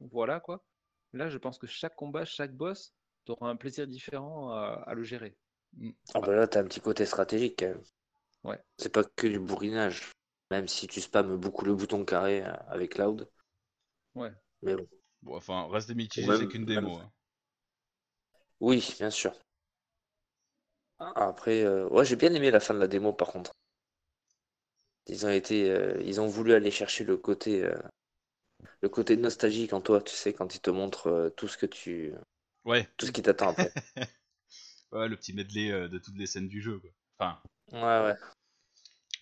Voilà 0.00 0.40
quoi. 0.40 0.64
Là, 1.12 1.28
je 1.28 1.38
pense 1.38 1.58
que 1.58 1.66
chaque 1.66 1.96
combat, 1.96 2.24
chaque 2.24 2.54
boss, 2.54 2.94
tu 3.24 3.32
auras 3.32 3.48
un 3.48 3.56
plaisir 3.56 3.86
différent 3.86 4.50
à, 4.52 4.84
à 4.86 4.94
le 4.94 5.02
gérer. 5.02 5.36
Ah 6.14 6.20
bah 6.20 6.34
là, 6.34 6.46
t'as 6.46 6.60
un 6.60 6.64
petit 6.64 6.80
côté 6.80 7.06
stratégique. 7.06 7.64
Ouais. 8.44 8.58
C'est 8.78 8.92
pas 8.92 9.04
que 9.04 9.26
du 9.26 9.38
bourrinage. 9.38 10.12
Même 10.50 10.66
si 10.66 10.88
tu 10.88 11.00
spammes 11.00 11.36
beaucoup 11.36 11.64
le 11.64 11.74
bouton 11.74 12.04
carré 12.04 12.42
euh, 12.44 12.52
avec 12.68 12.94
Cloud. 12.94 13.30
Ouais. 14.14 14.32
Mais 14.62 14.74
bon. 14.74 14.88
Bon, 15.22 15.34
enfin, 15.36 15.66
reste 15.70 15.94
mitigé, 15.94 16.30
Même- 16.30 16.36
c'est 16.36 16.46
qu'une 16.46 16.66
démo. 16.66 16.98
hein. 16.98 17.10
Oui, 18.60 18.94
bien 18.98 19.10
sûr. 19.10 19.34
Après, 21.14 21.62
euh, 21.62 21.88
ouais, 21.88 22.06
j'ai 22.06 22.16
bien 22.16 22.32
aimé 22.32 22.50
la 22.50 22.58
fin 22.58 22.72
de 22.72 22.78
la 22.78 22.86
démo 22.88 23.12
par 23.12 23.28
contre. 23.28 23.52
Ils 25.08 25.26
ont 25.26 25.30
été, 25.30 25.70
euh, 25.70 26.00
ils 26.06 26.22
ont 26.22 26.26
voulu 26.26 26.54
aller 26.54 26.70
chercher 26.70 27.04
le 27.04 27.18
côté, 27.18 27.62
euh, 27.62 27.74
le 28.82 28.90
côté 28.90 29.16
nostalgique 29.16 29.72
en 29.72 29.80
toi, 29.80 30.02
tu 30.02 30.14
sais, 30.14 30.34
quand 30.34 30.54
ils 30.54 30.60
te 30.60 30.68
montrent 30.70 31.06
euh, 31.08 31.30
tout 31.30 31.48
ce 31.48 31.56
que 31.56 31.64
tu, 31.66 32.12
Ouais, 32.64 32.88
tout 32.98 33.06
ce 33.06 33.12
qui 33.12 33.22
t'attend 33.22 33.50
après. 33.50 33.74
ouais, 34.92 35.08
le 35.08 35.16
petit 35.16 35.32
medley 35.32 35.70
euh, 35.70 35.88
de 35.88 35.98
toutes 35.98 36.16
les 36.16 36.26
scènes 36.26 36.48
du 36.48 36.60
jeu. 36.60 36.78
Quoi. 36.78 36.90
Enfin, 37.18 37.40
Ouais, 37.72 37.78
ouais. 37.80 38.14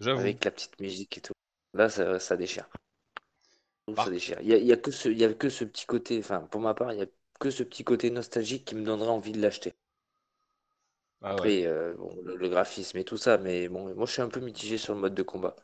j'avoue. 0.01 0.37
Avec 0.37 0.45
la 0.45 0.51
petite 0.51 0.79
musique 0.81 1.17
et 1.17 1.23
tout. 1.23 1.33
Là, 1.73 1.89
ça, 1.89 2.21
ça 2.21 2.37
déchire. 2.37 2.69
Je 2.69 2.77
trouve 2.77 2.77
que 2.77 2.77
Par- 2.77 3.78
Ça 3.97 4.11
déchire. 4.11 4.39
Il 4.41 4.49
y 4.49 4.55
a, 4.55 4.59
y 4.59 4.73
a 4.73 4.77
que 4.77 4.91
ce, 4.91 5.09
il 5.09 5.19
y 5.19 5.25
a 5.25 5.33
que 5.33 5.49
ce 5.49 5.65
petit 5.65 5.87
côté, 5.87 6.19
enfin, 6.19 6.41
pour 6.51 6.61
ma 6.61 6.75
part, 6.75 6.93
il 6.93 6.99
y 6.99 7.03
a 7.03 7.07
que 7.41 7.51
ce 7.51 7.63
petit 7.63 7.85
côté 7.85 8.11
nostalgique 8.11 8.65
qui 8.65 8.75
me 8.75 8.85
donnerait 8.85 9.09
envie 9.09 9.33
de 9.33 9.41
l'acheter. 9.41 9.75
Ah 11.23 11.35
ouais. 11.41 11.41
Après, 11.41 11.67
euh, 11.67 11.95
bon, 11.95 12.11
le, 12.23 12.37
le 12.37 12.49
graphisme 12.49 12.97
et 12.99 13.05
tout 13.05 13.17
ça, 13.17 13.39
mais 13.39 13.69
bon, 13.69 13.95
moi 13.95 14.07
je 14.07 14.13
suis 14.13 14.23
un 14.23 14.29
peu 14.29 14.41
mitigé 14.41 14.79
sur 14.79 14.95
le 14.95 15.01
mode 15.01 15.15
de 15.15 15.23
combat. 15.23 15.57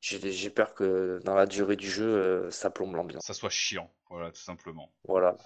J'ai 0.00 0.50
peur 0.50 0.74
que 0.74 1.20
dans 1.24 1.34
la 1.34 1.46
durée 1.46 1.76
du 1.76 1.90
jeu, 1.90 2.06
euh, 2.06 2.50
ça 2.50 2.70
plombe 2.70 2.94
l'ambiance. 2.94 3.26
Ça 3.26 3.34
soit 3.34 3.50
chiant, 3.50 3.92
voilà, 4.08 4.30
tout 4.30 4.40
simplement. 4.40 4.92
Voilà. 5.08 5.36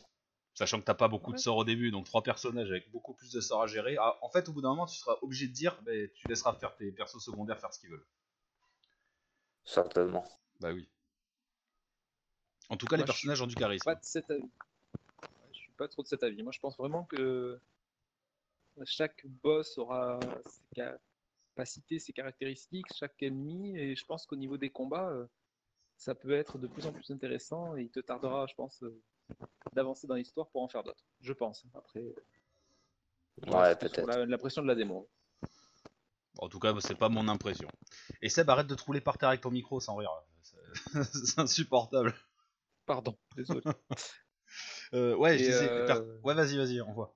Sachant 0.55 0.81
que 0.81 0.85
t'as 0.85 0.95
pas 0.95 1.09
beaucoup 1.09 1.33
de 1.33 1.39
sorts 1.39 1.57
au 1.57 1.65
début, 1.65 1.91
donc 1.91 2.05
trois 2.05 2.23
personnages 2.23 2.71
avec 2.71 2.91
beaucoup 2.91 3.15
plus 3.15 3.33
de 3.33 3.41
sorts 3.41 3.63
à 3.63 3.67
gérer. 3.67 3.97
Ah, 3.99 4.19
en 4.21 4.29
fait, 4.29 4.49
au 4.49 4.53
bout 4.53 4.61
d'un 4.61 4.71
moment, 4.71 4.87
tu 4.87 4.99
seras 4.99 5.17
obligé 5.23 5.49
de 5.49 5.53
dire, 5.53 5.81
bah, 5.83 5.93
tu 6.15 6.29
laisseras 6.29 6.53
faire 6.55 6.75
tes 6.77 6.93
persos 6.93 7.25
secondaires 7.25 7.59
faire 7.59 7.73
ce 7.73 7.81
qu'ils 7.81 7.91
veulent. 7.91 8.07
Certainement. 9.65 10.27
Bah 10.61 10.73
oui. 10.73 10.89
En 12.71 12.77
tout 12.77 12.87
cas, 12.87 12.97
les 12.97 13.01
Moi, 13.03 13.07
personnages 13.07 13.43
ont 13.43 13.47
du 13.47 13.57
charisme. 13.57 13.85
pas 13.85 13.95
de 13.97 14.01
cet 14.05 14.31
avis. 14.31 14.49
Je 15.53 15.59
suis 15.59 15.73
pas 15.73 15.89
trop 15.89 16.03
de 16.03 16.09
cet 16.09 16.23
avis. 16.23 16.43
Moi, 16.43 16.53
je 16.53 16.61
pense 16.61 16.77
vraiment 16.79 17.05
que 17.05 17.61
chaque 18.85 19.27
boss 19.27 19.77
aura 19.79 20.19
ses 20.47 20.63
capacités, 21.55 21.99
ses 21.99 22.13
caractéristiques, 22.13 22.87
chaque 22.95 23.23
ennemi, 23.23 23.77
et 23.77 23.95
je 23.95 24.05
pense 24.07 24.25
qu'au 24.27 24.37
niveau 24.37 24.57
des 24.57 24.71
combats, 24.71 25.11
euh, 25.11 25.27
ça 25.97 26.15
peut 26.15 26.31
être 26.33 26.59
de 26.59 26.67
plus 26.67 26.87
en 26.87 26.93
plus 26.93 27.11
intéressant 27.11 27.77
et 27.77 27.83
il 27.83 27.91
te 27.91 28.01
tardera, 28.01 28.47
je 28.47 28.55
pense, 28.55 28.83
euh, 28.83 28.99
d'avancer 29.75 30.07
dans 30.07 30.15
l'histoire 30.15 30.49
pour 30.49 30.63
en 30.63 30.69
faire 30.69 30.83
d'autres. 30.83 31.05
Je 31.21 31.33
pense. 31.33 31.65
Après, 31.75 32.05
voilà, 33.47 33.71
Ouais, 33.71 33.77
peut-être. 33.77 34.07
la- 34.07 34.25
l'impression 34.27 34.63
de 34.63 34.69
la 34.69 34.75
démo. 34.75 35.09
En 36.39 36.49
tout 36.49 36.61
cas, 36.61 36.73
c'est 36.81 36.95
pas 36.95 37.09
mon 37.09 37.29
impression. 37.29 37.69
Et 38.23 38.29
Seb, 38.31 38.49
arrête 38.49 38.67
de 38.69 38.75
trouler 38.75 39.01
par 39.01 39.19
terre 39.19 39.29
avec 39.31 39.41
ton 39.43 39.51
micro 39.51 39.81
sans 39.81 39.97
rire. 39.97 40.13
C'est 41.13 41.39
insupportable. 41.39 42.15
Pardon, 42.91 43.17
désolé. 43.37 43.61
Euh, 44.93 45.15
ouais, 45.15 45.39
je 45.39 45.45
Et, 45.45 45.47
disais. 45.47 45.69
euh, 45.69 46.19
Ouais, 46.25 46.35
vas-y, 46.35 46.57
vas-y, 46.57 46.81
on 46.81 46.93
voit. 46.93 47.15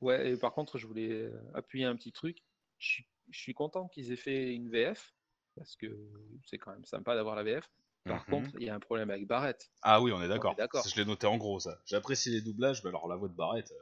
Ouais, 0.00 0.30
et 0.30 0.36
par 0.38 0.54
contre, 0.54 0.78
je 0.78 0.86
voulais 0.86 1.10
euh, 1.10 1.38
appuyer 1.54 1.84
un 1.84 1.94
petit 1.94 2.10
truc. 2.12 2.38
Je 2.78 2.86
suis, 2.88 3.06
je 3.28 3.38
suis 3.38 3.52
content 3.52 3.86
qu'ils 3.88 4.12
aient 4.12 4.16
fait 4.16 4.54
une 4.54 4.70
VF, 4.70 5.14
parce 5.56 5.76
que 5.76 6.08
c'est 6.46 6.56
quand 6.56 6.72
même 6.72 6.86
sympa 6.86 7.14
d'avoir 7.14 7.36
la 7.36 7.42
VF. 7.42 7.70
Par 8.06 8.24
Mhm. 8.24 8.30
contre, 8.30 8.50
il 8.54 8.62
y 8.62 8.70
a 8.70 8.74
un 8.74 8.80
problème 8.80 9.10
avec 9.10 9.26
Barrett. 9.26 9.70
Ah 9.82 10.00
oui, 10.00 10.10
on 10.12 10.22
est 10.22 10.28
d'accord. 10.28 10.56
Je 10.86 10.96
l'ai 10.96 11.04
noté 11.04 11.26
en 11.26 11.36
gros, 11.36 11.60
ça. 11.60 11.78
J'apprécie 11.86 12.30
les 12.30 12.40
doublages, 12.40 12.82
mais 12.82 12.88
alors 12.88 13.08
la 13.08 13.16
voix 13.16 13.28
de 13.28 13.34
Barrett. 13.34 13.70
euh, 13.70 13.74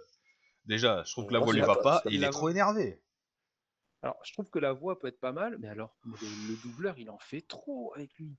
Déjà, 0.66 1.04
je 1.04 1.12
trouve 1.12 1.26
que 1.26 1.34
la 1.34 1.40
voix 1.40 1.54
lui 1.54 1.60
va 1.62 1.76
pas- 1.76 2.04
il 2.08 2.24
est 2.24 2.30
trop 2.30 2.48
énervé. 2.48 3.00
Alors, 4.02 4.18
je 4.24 4.32
trouve 4.32 4.50
que 4.50 4.58
la 4.58 4.72
voix 4.72 4.98
peut 4.98 5.06
être 5.06 5.20
pas 5.20 5.30
mal, 5.30 5.56
mais 5.58 5.68
alors, 5.68 5.96
le, 6.02 6.16
le 6.34 6.56
doubleur, 6.56 6.98
il 6.98 7.10
en 7.10 7.18
fait 7.20 7.42
trop 7.42 7.92
avec 7.94 8.12
lui. 8.18 8.36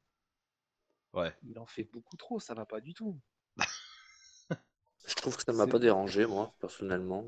Ouais. 1.13 1.34
Il 1.44 1.58
en 1.60 1.66
fait 1.66 1.84
beaucoup 1.84 2.18
trop, 2.18 2.39
ça 2.39 2.54
va 2.54 2.66
pas 2.66 2.82
du 2.82 2.94
tout. 2.94 3.20
Je 5.08 5.16
trouve 5.16 5.36
que 5.38 5.44
ça 5.44 5.54
m'a 5.54 5.66
pas 5.68 5.80
dérangé, 5.80 6.25
moi, 6.25 6.54
personnellement. 6.60 7.25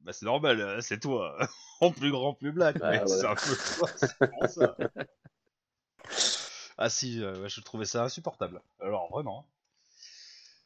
Bah 0.00 0.12
c'est 0.12 0.24
normal, 0.24 0.60
euh, 0.60 0.80
c'est 0.80 1.00
toi. 1.00 1.36
en 1.80 1.90
plus 1.92 2.10
grand, 2.10 2.32
plus 2.34 2.52
black, 2.52 2.76
Ah, 2.82 2.90
ouais. 2.90 3.06
c'est 3.06 3.26
un 3.26 3.34
peu 3.34 3.56
toi, 3.76 3.88
c'est 3.96 4.30
pour 4.30 4.48
ça. 4.48 4.76
ah 6.78 6.88
si, 6.88 7.22
euh, 7.22 7.48
je 7.48 7.60
trouvais 7.60 7.84
ça 7.84 8.04
insupportable. 8.04 8.62
Alors 8.80 9.08
vraiment. 9.10 9.46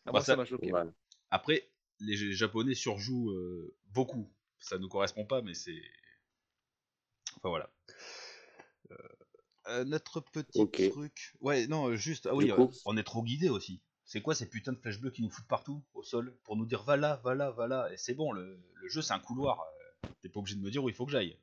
Ah, 0.04 0.06
Bah, 0.06 0.12
moi, 0.12 0.20
ça- 0.20 0.26
ça 0.32 0.36
m'a 0.36 0.44
choqué. 0.44 0.72
Ouais. 0.72 0.82
Après, 1.30 1.68
les 2.00 2.32
Japonais 2.32 2.74
surjouent 2.74 3.30
euh, 3.30 3.74
beaucoup. 3.90 4.30
Ça 4.60 4.78
nous 4.78 4.88
correspond 4.88 5.24
pas, 5.24 5.42
mais 5.42 5.54
c'est... 5.54 5.82
Enfin 7.36 7.48
voilà. 7.48 7.70
Euh, 8.90 8.96
euh, 9.68 9.84
notre 9.84 10.20
petit 10.20 10.70
truc... 10.70 11.34
Ouais, 11.40 11.66
non, 11.66 11.88
euh, 11.88 11.96
juste... 11.96 12.26
Ah 12.26 12.34
oui, 12.34 12.50
euh, 12.50 12.66
on 12.84 12.96
est 12.96 13.02
trop 13.02 13.22
guidé 13.22 13.48
aussi. 13.48 13.82
C'est 14.04 14.20
quoi 14.22 14.34
ces 14.34 14.48
putains 14.48 14.72
de 14.72 14.78
flèches 14.78 15.00
bleues 15.00 15.10
qui 15.10 15.22
nous 15.22 15.30
foutent 15.30 15.46
partout, 15.48 15.82
au 15.94 16.02
sol, 16.02 16.36
pour 16.44 16.56
nous 16.56 16.66
dire 16.66 16.82
va 16.82 16.96
là, 16.96 17.16
va 17.24 17.34
là, 17.34 17.50
va 17.50 17.66
là, 17.66 17.90
et 17.92 17.96
c'est 17.96 18.14
bon, 18.14 18.32
le, 18.32 18.60
le 18.74 18.88
jeu 18.88 19.00
c'est 19.00 19.14
un 19.14 19.20
couloir, 19.20 19.60
euh, 19.60 19.84
t'es 20.20 20.28
pas 20.28 20.40
obligé 20.40 20.56
de 20.56 20.60
me 20.60 20.70
dire 20.70 20.82
où 20.84 20.88
il 20.88 20.94
faut 20.94 21.06
que 21.06 21.12
j'aille. 21.12 21.38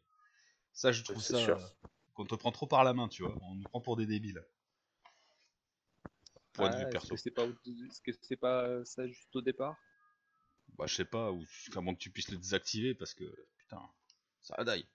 Ça, 0.74 0.92
je 0.92 1.04
trouve 1.04 1.22
ça. 1.22 1.38
euh, 1.38 1.68
qu'on 2.14 2.26
te 2.26 2.36
prend 2.36 2.52
trop 2.52 2.68
par 2.68 2.84
la 2.84 2.94
main, 2.94 3.08
tu 3.08 3.24
vois, 3.24 3.38
on 3.44 3.56
nous 3.56 3.66
prend 3.66 3.82
pour 3.82 3.96
des 3.98 4.06
débiles. 4.06 4.44
Point 6.54 6.70
de 6.70 6.76
Ah, 6.76 6.80
vue 6.80 6.86
est-ce 6.92 6.92
perso. 6.92 7.16
que 7.16 7.18
c'est 7.18 7.32
pas, 7.32 7.46
au- 7.46 7.52
est-ce 7.88 8.02
que 8.02 8.12
c'est 8.22 8.36
pas 8.38 8.84
ça 8.86 9.08
juste 9.08 9.36
au 9.36 9.42
départ? 9.42 9.78
Bah, 10.78 10.88
je 10.88 10.96
sais 10.96 11.06
pas, 11.06 11.32
ou 11.32 11.44
à 11.76 11.82
moins 11.82 11.94
que 11.94 12.00
tu 12.00 12.10
puisses 12.10 12.32
le 12.32 12.38
désactiver 12.38 12.96
parce 12.96 13.14
que 13.14 13.26
putain, 13.58 13.82
ça 14.42 14.56
a 14.56 14.64
die. 14.64 14.88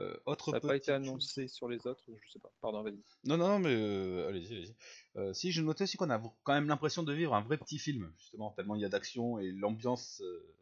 Euh, 0.00 0.16
autre 0.26 0.52
Ça 0.52 0.56
n'a 0.56 0.60
pas 0.60 0.76
été 0.76 0.92
chose. 0.92 1.06
annoncé 1.06 1.48
sur 1.48 1.68
les 1.68 1.86
autres, 1.86 2.04
je 2.06 2.30
sais 2.30 2.38
pas. 2.38 2.52
Pardon, 2.60 2.82
vas-y. 2.82 2.98
Non, 3.24 3.36
non, 3.36 3.48
non, 3.48 3.58
mais 3.58 3.74
euh, 3.74 4.28
allez-y, 4.28 4.54
allez-y. 4.56 4.76
Euh, 5.16 5.32
si, 5.32 5.50
j'ai 5.50 5.62
noté 5.62 5.84
aussi 5.84 5.96
qu'on 5.96 6.10
a 6.10 6.20
quand 6.44 6.52
même 6.52 6.68
l'impression 6.68 7.02
de 7.02 7.12
vivre 7.12 7.34
un 7.34 7.40
vrai 7.42 7.58
petit 7.58 7.78
film, 7.78 8.12
justement, 8.18 8.52
tellement 8.52 8.76
il 8.76 8.82
y 8.82 8.84
a 8.84 8.88
d'action 8.88 9.38
et 9.38 9.50
l'ambiance. 9.50 10.20
euh, 10.22 10.54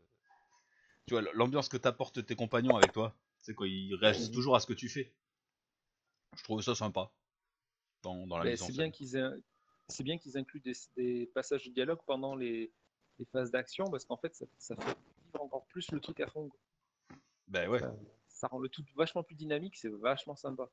Tu 1.06 1.14
vois, 1.14 1.22
l'ambiance 1.34 1.68
que 1.68 1.76
t'apportent 1.76 2.24
tes 2.24 2.34
compagnons 2.36 2.76
avec 2.76 2.92
toi, 2.92 3.14
c'est 3.38 3.54
quoi, 3.54 3.68
ils 3.68 3.94
réagissent 3.94 4.30
toujours 4.30 4.56
à 4.56 4.60
ce 4.60 4.66
que 4.66 4.72
tu 4.72 4.88
fais. 4.88 5.12
Je 6.36 6.42
trouve 6.42 6.62
ça 6.62 6.74
sympa 6.74 7.10
dans, 8.02 8.26
dans 8.26 8.38
la 8.38 8.44
Mais 8.44 8.50
mise 8.52 8.62
en 8.62 8.66
c'est 8.66 8.72
bien 8.72 8.90
qu'ils 8.90 9.16
aient- 9.16 9.40
c'est 9.88 10.02
bien 10.04 10.18
qu'ils 10.18 10.36
incluent 10.36 10.60
des, 10.60 10.72
des 10.96 11.26
passages 11.34 11.64
de 11.64 11.70
dialogue 11.72 12.00
pendant 12.06 12.34
les, 12.34 12.72
les 13.18 13.24
phases 13.26 13.50
d'action 13.50 13.84
parce 13.90 14.04
qu'en 14.04 14.16
fait 14.16 14.34
ça, 14.34 14.46
ça 14.58 14.76
fait 14.76 14.96
vivre 15.24 15.42
encore 15.44 15.66
plus 15.66 15.90
le 15.92 16.00
truc 16.00 16.20
à 16.20 16.28
fond. 16.28 16.50
Ben 17.48 17.68
ouais. 17.68 17.80
Ça 18.36 18.48
rend 18.48 18.58
le 18.58 18.68
tout 18.68 18.84
vachement 18.94 19.22
plus 19.22 19.34
dynamique, 19.34 19.76
c'est 19.76 19.88
vachement 19.88 20.36
sympa. 20.36 20.70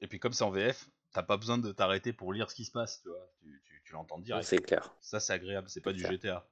Et 0.00 0.08
puis 0.08 0.18
comme 0.18 0.32
c'est 0.32 0.44
en 0.44 0.50
VF, 0.50 0.88
t'as 1.12 1.22
pas 1.22 1.36
besoin 1.36 1.58
de 1.58 1.70
t'arrêter 1.70 2.12
pour 2.12 2.32
lire 2.32 2.50
ce 2.50 2.54
qui 2.54 2.64
se 2.64 2.70
passe, 2.72 3.02
tu 3.02 3.08
vois. 3.08 3.30
Tu, 3.40 3.62
tu, 3.66 3.82
tu 3.84 3.92
l'entends 3.92 4.18
direct. 4.18 4.46
C'est 4.46 4.58
clair. 4.58 4.94
Ça, 5.00 5.20
c'est 5.20 5.32
agréable, 5.34 5.68
c'est 5.68 5.80
pas 5.82 5.92
du 5.92 6.00
clair. 6.00 6.12
GTA. 6.12 6.48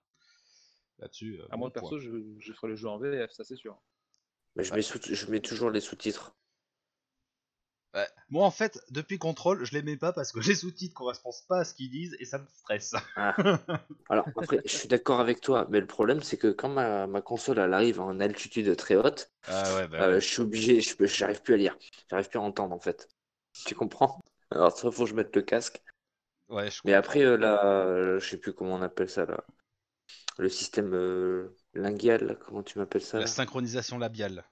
Là-dessus. 0.98 1.40
euh, 1.40 1.46
À 1.50 1.56
moi 1.56 1.68
bon 1.68 1.72
point. 1.72 1.80
perso, 1.90 1.98
je, 1.98 2.10
je 2.38 2.52
ferai 2.52 2.68
le 2.68 2.76
jeu 2.76 2.88
en 2.88 2.98
VF, 2.98 3.30
ça 3.32 3.44
c'est 3.44 3.56
sûr. 3.56 3.80
Mais 4.56 4.64
je 4.64 4.74
mets, 4.74 4.82
sous- 4.82 5.00
je 5.02 5.26
mets 5.30 5.40
toujours 5.40 5.70
les 5.70 5.80
sous-titres. 5.80 6.36
Ouais. 7.94 8.08
Moi, 8.30 8.44
en 8.46 8.50
fait, 8.50 8.80
depuis 8.90 9.18
Control, 9.18 9.64
je 9.64 9.72
les 9.74 9.82
mets 9.82 9.96
pas 9.96 10.12
parce 10.12 10.32
que 10.32 10.40
les 10.40 10.54
sous-titres 10.54 10.94
correspondent 10.94 11.34
pas 11.48 11.60
à 11.60 11.64
ce 11.64 11.74
qu'ils 11.74 11.90
disent 11.90 12.16
et 12.20 12.24
ça 12.24 12.38
me 12.38 12.46
stresse. 12.46 12.94
Ah. 13.16 13.34
Alors 14.08 14.32
après, 14.36 14.60
je 14.66 14.70
suis 14.76 14.88
d'accord 14.88 15.20
avec 15.20 15.40
toi, 15.40 15.66
mais 15.70 15.80
le 15.80 15.86
problème 15.86 16.22
c'est 16.22 16.36
que 16.38 16.48
quand 16.48 16.68
ma, 16.68 17.06
ma 17.06 17.22
console 17.22 17.58
elle 17.58 17.74
arrive 17.74 18.00
en 18.00 18.20
altitude 18.20 18.76
très 18.76 18.96
haute, 18.96 19.32
Ah 19.46 19.74
ouais, 19.74 19.86
bah 19.88 19.98
euh, 20.00 20.14
ouais. 20.14 20.20
je 20.20 20.26
suis 20.28 20.42
obligé, 20.42 20.80
je 20.80 20.94
j'arrive 21.06 21.42
plus 21.42 21.54
à 21.54 21.56
lire, 21.58 21.78
j'arrive 22.10 22.28
plus 22.30 22.38
à 22.38 22.42
entendre 22.42 22.74
en 22.74 22.80
fait. 22.80 23.08
Tu 23.66 23.74
comprends? 23.74 24.20
Alors 24.50 24.76
ça 24.76 24.90
faut 24.90 25.04
que 25.04 25.10
je 25.10 25.14
mette 25.16 25.34
le 25.36 25.42
casque. 25.42 25.82
Ouais, 26.48 26.70
je 26.70 26.82
Mais 26.84 26.94
après 26.94 27.22
euh, 27.24 27.36
là, 27.36 27.64
euh, 27.66 28.20
je 28.20 28.28
sais 28.30 28.36
plus 28.38 28.52
comment 28.52 28.74
on 28.74 28.82
appelle 28.82 29.08
ça 29.10 29.26
là, 29.26 29.44
le 30.38 30.48
système 30.48 30.94
euh, 30.94 31.56
lingual, 31.74 32.38
comment 32.46 32.62
tu 32.62 32.78
m'appelles 32.78 33.02
ça? 33.02 33.20
La 33.20 33.26
synchronisation 33.26 33.96
labiale. 33.96 34.44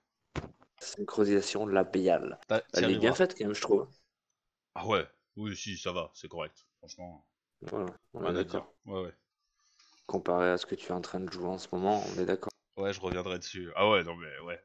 Synchronisation 0.81 1.67
labiale. 1.67 2.39
T'y 2.49 2.55
Elle 2.75 2.91
est 2.93 2.99
bien 2.99 3.15
faite 3.15 3.37
quand 3.37 3.45
même, 3.45 3.55
je 3.55 3.61
trouve. 3.61 3.89
Ah 4.75 4.87
ouais, 4.87 5.07
oui, 5.37 5.57
si, 5.57 5.77
ça 5.79 5.93
va, 5.93 6.11
c'est 6.15 6.29
correct. 6.29 6.67
Franchement, 6.79 7.27
Voilà, 7.61 7.87
on 8.15 8.31
est 8.31 8.33
d'accord. 8.33 8.73
Ouais, 8.87 9.03
ouais. 9.03 9.15
Comparé 10.07 10.51
à 10.51 10.59
ce 10.59 10.67
que 10.67 10.75
tu 10.75 10.89
es 10.89 10.93
en 10.93 11.01
train 11.01 11.21
de 11.21 11.31
jouer 11.31 11.47
en 11.47 11.59
ce 11.59 11.69
moment, 11.73 12.03
on 12.09 12.19
est 12.21 12.25
d'accord. 12.25 12.51
Ouais, 12.77 12.93
je 12.93 13.01
reviendrai 13.01 13.39
dessus. 13.39 13.71
Ah 13.77 13.91
ouais, 13.91 14.03
non 14.05 14.17
mais 14.17 14.39
ouais. 14.41 14.61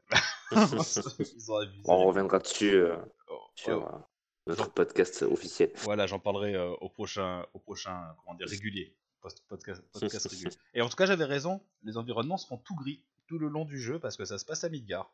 On 1.85 2.05
reviendra 2.05 2.39
dessus 2.39 2.75
euh, 2.75 2.95
Oh, 3.29 3.39
sur 3.55 3.79
ouais. 3.79 3.85
euh, 3.93 3.97
notre 4.47 4.71
podcast 4.71 5.21
officiel. 5.23 5.71
Voilà, 5.77 6.07
j'en 6.07 6.19
parlerai 6.19 6.55
euh, 6.55 6.69
au 6.81 6.89
prochain, 6.89 7.45
au 7.53 7.59
prochain, 7.59 8.15
comment 8.23 8.35
dire, 8.37 8.47
régulier. 8.47 8.95
Post- 9.21 9.43
podcast, 9.47 9.83
podcast 9.91 10.27
régulier. 10.29 10.55
Et 10.75 10.81
en 10.81 10.89
tout 10.89 10.95
cas, 10.95 11.05
j'avais 11.07 11.25
raison. 11.25 11.61
Les 11.83 11.97
environnements 11.97 12.37
seront 12.37 12.57
tout 12.57 12.75
gris 12.75 13.03
tout 13.27 13.39
le 13.39 13.47
long 13.47 13.65
du 13.65 13.79
jeu 13.79 13.99
parce 13.99 14.17
que 14.17 14.25
ça 14.25 14.37
se 14.37 14.45
passe 14.45 14.63
à 14.63 14.69
Midgard. 14.69 15.11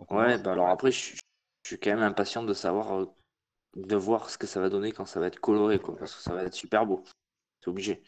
Donc, 0.00 0.10
Ouais, 0.10 0.38
bah 0.38 0.52
alors 0.52 0.70
après, 0.70 0.90
je 0.90 0.98
suis, 0.98 1.18
je 1.62 1.68
suis 1.68 1.78
quand 1.78 1.90
même 1.90 2.02
impatient 2.02 2.42
de 2.42 2.54
savoir, 2.54 3.00
euh, 3.00 3.06
de 3.76 3.96
voir 3.96 4.30
ce 4.30 4.38
que 4.38 4.46
ça 4.46 4.60
va 4.60 4.70
donner 4.70 4.92
quand 4.92 5.04
ça 5.04 5.20
va 5.20 5.26
être 5.26 5.40
coloré, 5.40 5.78
quoi, 5.78 5.94
parce 5.96 6.14
que 6.14 6.22
ça 6.22 6.34
va 6.34 6.44
être 6.44 6.54
super 6.54 6.86
beau. 6.86 7.04
C'est 7.60 7.68
obligé. 7.68 8.02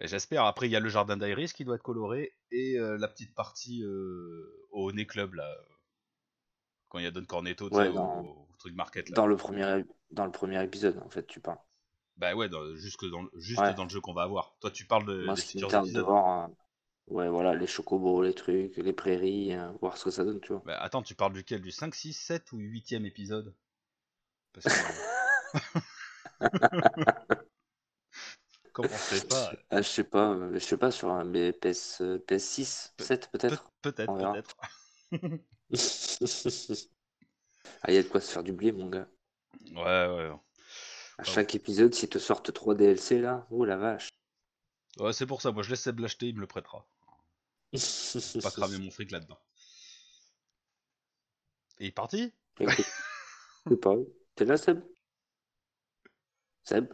Et 0.00 0.06
J'espère. 0.06 0.44
Après, 0.44 0.68
il 0.68 0.72
y 0.72 0.76
a 0.76 0.80
le 0.80 0.90
jardin 0.90 1.16
d'Iris 1.16 1.54
qui 1.54 1.64
doit 1.64 1.76
être 1.76 1.82
coloré 1.82 2.34
et 2.50 2.78
euh, 2.78 2.98
la 2.98 3.08
petite 3.08 3.34
partie 3.34 3.82
euh, 3.82 4.66
au 4.70 4.92
Nez 4.92 5.06
Club 5.06 5.34
là, 5.34 5.50
quand 6.88 6.98
il 6.98 7.04
y 7.04 7.08
a 7.08 7.10
Don 7.10 7.24
Cornetto, 7.24 7.70
tu 7.70 7.76
Ouais, 7.76 7.88
au, 7.88 8.46
truc 8.58 8.74
market 8.74 9.08
là. 9.08 9.14
Dans 9.14 9.26
le 9.26 9.36
premier, 9.36 9.84
dans 10.10 10.26
le 10.26 10.30
premier 10.30 10.62
épisode, 10.62 10.98
en 11.04 11.08
fait, 11.08 11.26
tu 11.26 11.40
parles. 11.40 11.58
Bah 12.16 12.34
ouais, 12.34 12.48
dans, 12.48 12.74
jusque 12.74 13.08
dans, 13.08 13.22
le- 13.22 13.30
juste 13.36 13.60
Ouais. 13.60 13.74
dans 13.74 13.84
le 13.84 13.88
jeu 13.88 14.00
qu'on 14.00 14.12
va 14.12 14.22
avoir. 14.22 14.54
Toi, 14.60 14.70
tu 14.70 14.84
parles 14.84 15.06
de, 15.06 15.24
Moi, 15.24 15.34
des 15.34 15.40
ce 15.40 15.46
qui 15.46 15.56
me 15.58 15.62
futurs 15.62 15.70
tarde 15.70 15.90
de 15.90 16.00
voir, 16.00 16.44
euh, 16.44 16.52
ouais, 17.10 17.28
voilà, 17.28 17.54
les 17.54 17.66
chocobos, 17.66 18.22
les 18.22 18.34
trucs, 18.34 18.76
les 18.76 18.92
prairies, 18.92 19.54
euh, 19.54 19.70
voir 19.80 19.96
ce 19.96 20.04
que 20.04 20.10
ça 20.10 20.24
donne, 20.24 20.40
tu 20.40 20.52
vois. 20.52 20.62
Bah, 20.64 20.78
attends, 20.80 21.02
tu 21.02 21.14
parles 21.14 21.32
duquel? 21.32 21.60
Du 21.60 21.70
5, 21.70 21.94
6, 21.94 22.12
7 22.12 22.52
ou 22.52 22.58
8ème 22.58 23.04
épisode? 23.06 23.54
Parce 24.52 24.66
que... 24.66 24.70
Comme 28.72 28.86
on 28.86 28.96
sait 28.96 29.26
pas? 29.26 29.52
Ah, 29.70 29.82
je 29.82 29.88
sais 29.88 30.04
pas, 30.04 30.36
je 30.52 30.58
sais 30.58 30.76
pas, 30.76 30.90
sur 30.90 31.10
un 31.10 31.24
mais 31.24 31.52
PS, 31.52 32.00
euh, 32.00 32.18
PS6, 32.28 32.94
7 32.98 33.28
Peut- 33.30 33.38
peut-être. 33.38 33.72
Peut-être, 33.82 34.14
peut-être. 34.14 34.56
Ah, 37.82 37.92
il 37.92 37.94
y 37.94 37.98
a 37.98 38.02
de 38.02 38.08
quoi 38.08 38.20
se 38.20 38.32
faire 38.32 38.42
du 38.42 38.52
blé, 38.52 38.72
mon 38.72 38.88
gars. 38.88 39.08
Ouais, 39.72 40.06
ouais. 40.06 40.30
À 41.18 41.24
chaque 41.24 41.54
épisode, 41.54 41.94
s'ils 41.94 42.08
te 42.08 42.18
sortent 42.18 42.52
3 42.52 42.74
DLC 42.74 43.20
là, 43.20 43.46
oh 43.50 43.64
la 43.64 43.76
vache. 43.76 44.08
Ouais, 44.98 45.12
c'est 45.12 45.26
pour 45.26 45.42
ça, 45.42 45.52
moi 45.52 45.62
je 45.62 45.70
laisse 45.70 45.82
Seb 45.82 46.00
l'acheter, 46.00 46.28
il 46.28 46.36
me 46.36 46.40
le 46.40 46.46
prêtera. 46.46 46.86
Faut 47.76 48.40
Pas 48.40 48.50
cramer 48.50 48.78
mon 48.78 48.90
fric 48.90 49.10
là-dedans. 49.10 49.38
Et 51.78 51.84
il 51.84 51.88
est 51.88 51.92
parti? 51.92 52.32
Écoute, 52.60 52.76
je 53.66 53.70
sais 53.70 53.76
pas. 53.76 53.94
T'es 54.34 54.44
là, 54.44 54.56
Seb? 54.56 54.80
Seb? 56.64 56.92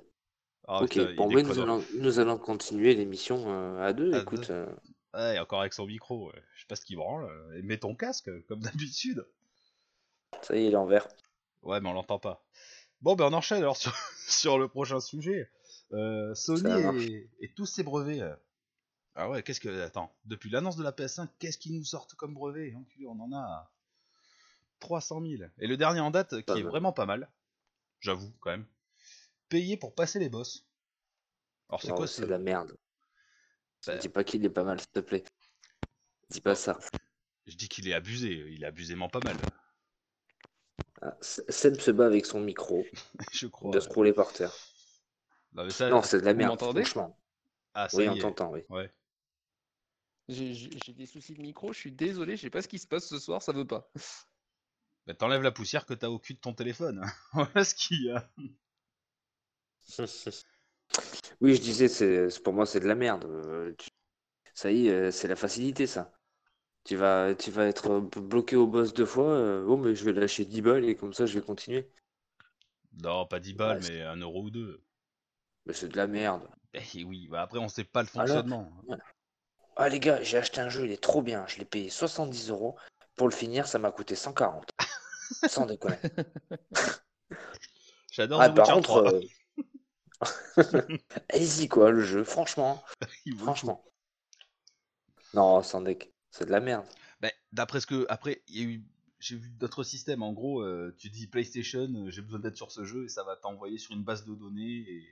Ah, 0.67 0.83
Ok, 0.83 0.91
putain, 0.91 1.15
bon, 1.15 1.29
mais 1.31 1.43
nous 1.43 1.59
allons, 1.59 1.85
nous 1.99 2.19
allons 2.19 2.39
continuer 2.39 2.95
l'émission 2.95 3.45
euh, 3.49 3.83
à 3.87 3.93
deux. 3.93 4.13
À 4.15 4.21
Écoute, 4.23 4.49
deux. 4.49 4.53
euh, 4.53 4.67
Ouais, 5.15 5.39
encore 5.39 5.61
avec 5.61 5.73
son 5.75 5.87
micro, 5.87 6.27
ouais. 6.29 6.43
je 6.57 6.61
sais 6.63 6.67
pas 6.67 6.75
ce 6.77 6.85
qu'il 6.85 6.97
branle. 6.97 7.25
euh, 7.31 7.59
Et 7.59 7.63
mets 7.63 7.79
ton 7.79 7.95
casque, 7.95 8.31
comme 8.47 8.61
d'habitude. 8.61 9.25
ça 10.43 10.57
y 10.57 10.61
est, 10.65 10.67
il 10.67 10.73
est 10.73 10.77
en 10.77 10.87
vert. 10.87 11.07
Ouais, 11.63 11.81
mais 11.81 11.89
on 11.89 11.93
l'entend 11.93 12.19
pas. 12.19 12.45
Bon, 13.01 13.15
ben 13.15 13.27
on 13.27 13.33
enchaîne 13.33 13.59
alors 13.59 13.77
sur, 13.77 13.95
sur 14.29 14.59
le 14.59 14.69
prochain 14.69 15.01
sujet. 15.01 15.51
Euh, 15.93 16.35
Sony 16.35 17.29
et 17.41 17.53
tous 17.55 17.67
ses 17.67 17.83
brevets. 17.85 18.23
Euh. 19.17 19.21
Ah 19.21 19.31
ouais, 19.31 19.43
qu'est-ce 19.43 19.61
que. 19.61 19.83
Attends, 19.83 20.15
depuis 20.25 20.51
l'annonce 20.51 20.77
de 20.77 20.83
la 20.83 20.93
PS5, 20.93 21.29
qu'est-ce 21.39 21.59
qu'ils 21.59 21.75
nous 21.77 21.85
sortent 21.85 22.15
comme 22.15 22.35
brevet 22.35 22.75
Enculé, 22.75 23.07
On 23.07 23.19
en 23.21 23.33
a 23.33 23.71
300 24.81 25.21
000. 25.23 25.43
Et 25.59 25.67
le 25.67 25.77
dernier 25.77 26.01
en 26.01 26.11
date, 26.11 26.37
qui 26.37 26.43
Pas 26.43 26.57
est 26.57 26.63
vraiment 26.63 26.93
pas 26.93 27.07
mal, 27.07 27.29
j'avoue 28.01 28.33
quand 28.41 28.51
même, 28.51 28.67
payé 29.49 29.77
pour 29.77 29.95
passer 29.95 30.19
les 30.19 30.29
boss. 30.29 30.67
Alors 31.69 31.81
c'est 31.83 31.93
quoi 31.93 32.07
c'est 32.07 32.21
ce. 32.21 32.27
de 32.27 32.31
la 32.31 32.39
merde. 32.39 32.77
Bah, 33.87 33.97
Dis 33.97 34.09
pas 34.09 34.25
qu'il 34.25 34.45
est 34.45 34.51
pas 34.51 34.65
mal, 34.65 34.81
s'il 34.81 34.91
te 34.91 35.01
plaît. 35.01 35.25
Dis 36.31 36.41
pas 36.41 36.55
ça. 36.55 36.79
Je 37.47 37.55
dis 37.57 37.69
qu'il 37.69 37.87
est 37.89 37.95
abusé, 37.95 38.31
il 38.51 38.63
est 38.63 38.67
abusément 38.67 39.09
pas 39.09 39.21
mal, 39.21 39.37
Ah, 41.03 41.17
Seb 41.21 41.77
se 41.79 41.91
bat 41.91 42.07
avec 42.07 42.25
son 42.27 42.41
micro, 42.41 42.85
je 43.33 43.47
crois. 43.47 43.71
de 43.71 43.81
se 43.81 43.89
rouler 43.91 44.13
par 44.15 44.33
terre. 44.33 44.53
Non, 45.53 45.69
c'est 46.03 46.21
de 46.21 46.25
la 46.25 46.33
vous 46.33 46.39
merde, 46.39 46.51
m'entendez? 46.53 46.83
franchement. 46.85 47.17
Ah, 47.75 47.89
Oui, 47.93 48.09
on 48.09 48.17
t'entend, 48.17 48.51
oui. 48.53 48.63
Ouais. 48.71 48.91
J'ai 50.29 50.93
des 50.95 51.07
soucis 51.07 51.35
de 51.35 51.41
micro, 51.43 51.73
je 51.73 51.79
suis 51.79 51.93
désolé, 51.93 52.37
je 52.37 52.43
sais 52.43 52.51
pas 52.51 52.63
ce 52.63 52.69
qui 52.69 52.79
se 52.79 52.87
passe 52.87 53.09
ce 53.09 53.19
soir, 53.19 53.43
ça 53.43 53.53
veut 53.53 53.67
pas. 53.67 53.91
Bah, 55.07 55.15
t'enlèves 55.15 55.41
la 55.43 55.51
poussière 55.51 55.87
que 55.87 55.95
t'as 55.95 56.09
au 56.11 56.19
cul 56.19 56.35
de 56.35 56.41
ton 56.41 56.53
téléphone. 56.53 57.07
voilà 57.33 57.65
ce 57.65 57.75
qu'il 57.75 58.03
y 58.05 58.11
a. 58.11 58.31
Oui, 61.41 61.55
je 61.57 61.61
disais, 61.61 61.89
c'est 61.89 62.29
pour 62.43 62.53
moi, 62.53 62.67
c'est 62.67 62.81
de 62.81 62.87
la 62.89 62.95
merde. 62.95 63.25
Euh, 63.25 63.75
Ça 64.55 64.73
y 64.73 64.89
est, 64.89 64.93
euh, 64.93 65.13
c'est 65.13 65.29
la 65.29 65.37
facilité, 65.37 65.87
ça. 65.89 66.13
Tu 66.85 66.97
vas, 66.97 67.35
tu 67.37 67.51
vas 67.53 67.67
être 67.67 68.01
b- 68.01 68.21
bloqué 68.21 68.57
au 68.57 68.67
boss 68.69 68.95
deux 68.95 69.07
fois. 69.07 69.31
euh, 69.33 69.65
Bon, 69.67 69.79
mais 69.79 69.95
je 69.97 70.05
vais 70.07 70.13
lâcher 70.15 70.45
10 70.47 70.63
balles 70.63 70.85
et 70.87 70.97
comme 70.97 71.15
ça, 71.15 71.27
je 71.27 71.39
vais 71.39 71.45
continuer. 71.47 71.91
Non, 73.03 73.27
pas 73.27 73.41
10 73.41 73.53
balles, 73.53 73.79
Ouais, 73.79 73.81
mais 73.81 74.01
un 74.01 74.17
euro 74.17 74.45
ou 74.45 74.51
deux. 74.51 74.83
Mais 75.67 75.75
c'est 75.75 75.91
de 75.91 75.97
la 75.99 76.07
merde. 76.07 76.49
Eh 76.75 77.05
oui, 77.05 77.27
bah 77.29 77.43
après 77.43 77.59
on 77.59 77.69
sait 77.69 77.85
pas 77.85 78.03
le 78.03 78.09
Alors 78.17 78.49
fonctionnement. 78.49 78.71
Ah, 79.77 79.89
les 79.89 80.01
gars, 80.01 80.23
j'ai 80.23 80.39
acheté 80.39 80.61
un 80.61 80.69
jeu, 80.69 80.87
il 80.87 80.93
est 80.93 81.03
trop 81.03 81.23
bien. 81.23 81.47
Je 81.47 81.59
l'ai 81.59 81.65
payé 81.65 81.91
70 81.91 82.51
euros. 82.51 82.77
Pour 83.17 83.29
le 83.29 83.35
finir, 83.35 83.67
ça 83.67 83.79
m'a 83.79 83.91
coûté 83.93 84.15
140. 84.15 84.71
Sans 85.49 85.67
déconner. 85.67 85.97
J'adore 88.13 88.41
Ah, 88.41 88.51
par 88.51 88.69
contre, 88.69 89.03
3. 89.03 89.15
euh, 89.15 89.23
allez-y, 91.29 91.69
quoi, 91.69 91.91
le 91.91 92.03
jeu, 92.03 92.25
franchement. 92.25 92.85
Franchement. 93.39 93.85
Non, 95.35 95.63
sans 95.63 95.81
déc. 95.81 96.13
C'est 96.31 96.47
de 96.47 96.51
la 96.51 96.61
merde. 96.61 96.87
Bah, 97.21 97.31
d'après 97.53 97.81
ce 97.81 97.87
que. 97.87 98.07
Après, 98.09 98.43
il 98.49 98.57
y 98.57 98.61
a 98.61 98.65
eu. 98.69 98.85
J'ai 99.19 99.37
vu 99.37 99.49
d'autres 99.51 99.83
systèmes. 99.83 100.23
En 100.23 100.33
gros, 100.33 100.61
euh, 100.63 100.95
tu 100.99 101.09
dis 101.09 101.27
PlayStation, 101.27 101.89
euh, 101.89 102.11
j'ai 102.11 102.21
besoin 102.23 102.39
d'être 102.41 102.57
sur 102.57 102.71
ce 102.71 102.85
jeu 102.85 103.05
et 103.05 103.09
ça 103.09 103.25
va 103.25 103.37
t'envoyer 103.37 103.79
sur 103.79 103.93
une 103.93 104.05
base 104.05 104.25
de 104.25 104.35
données. 104.35 104.85
Et 104.89 105.09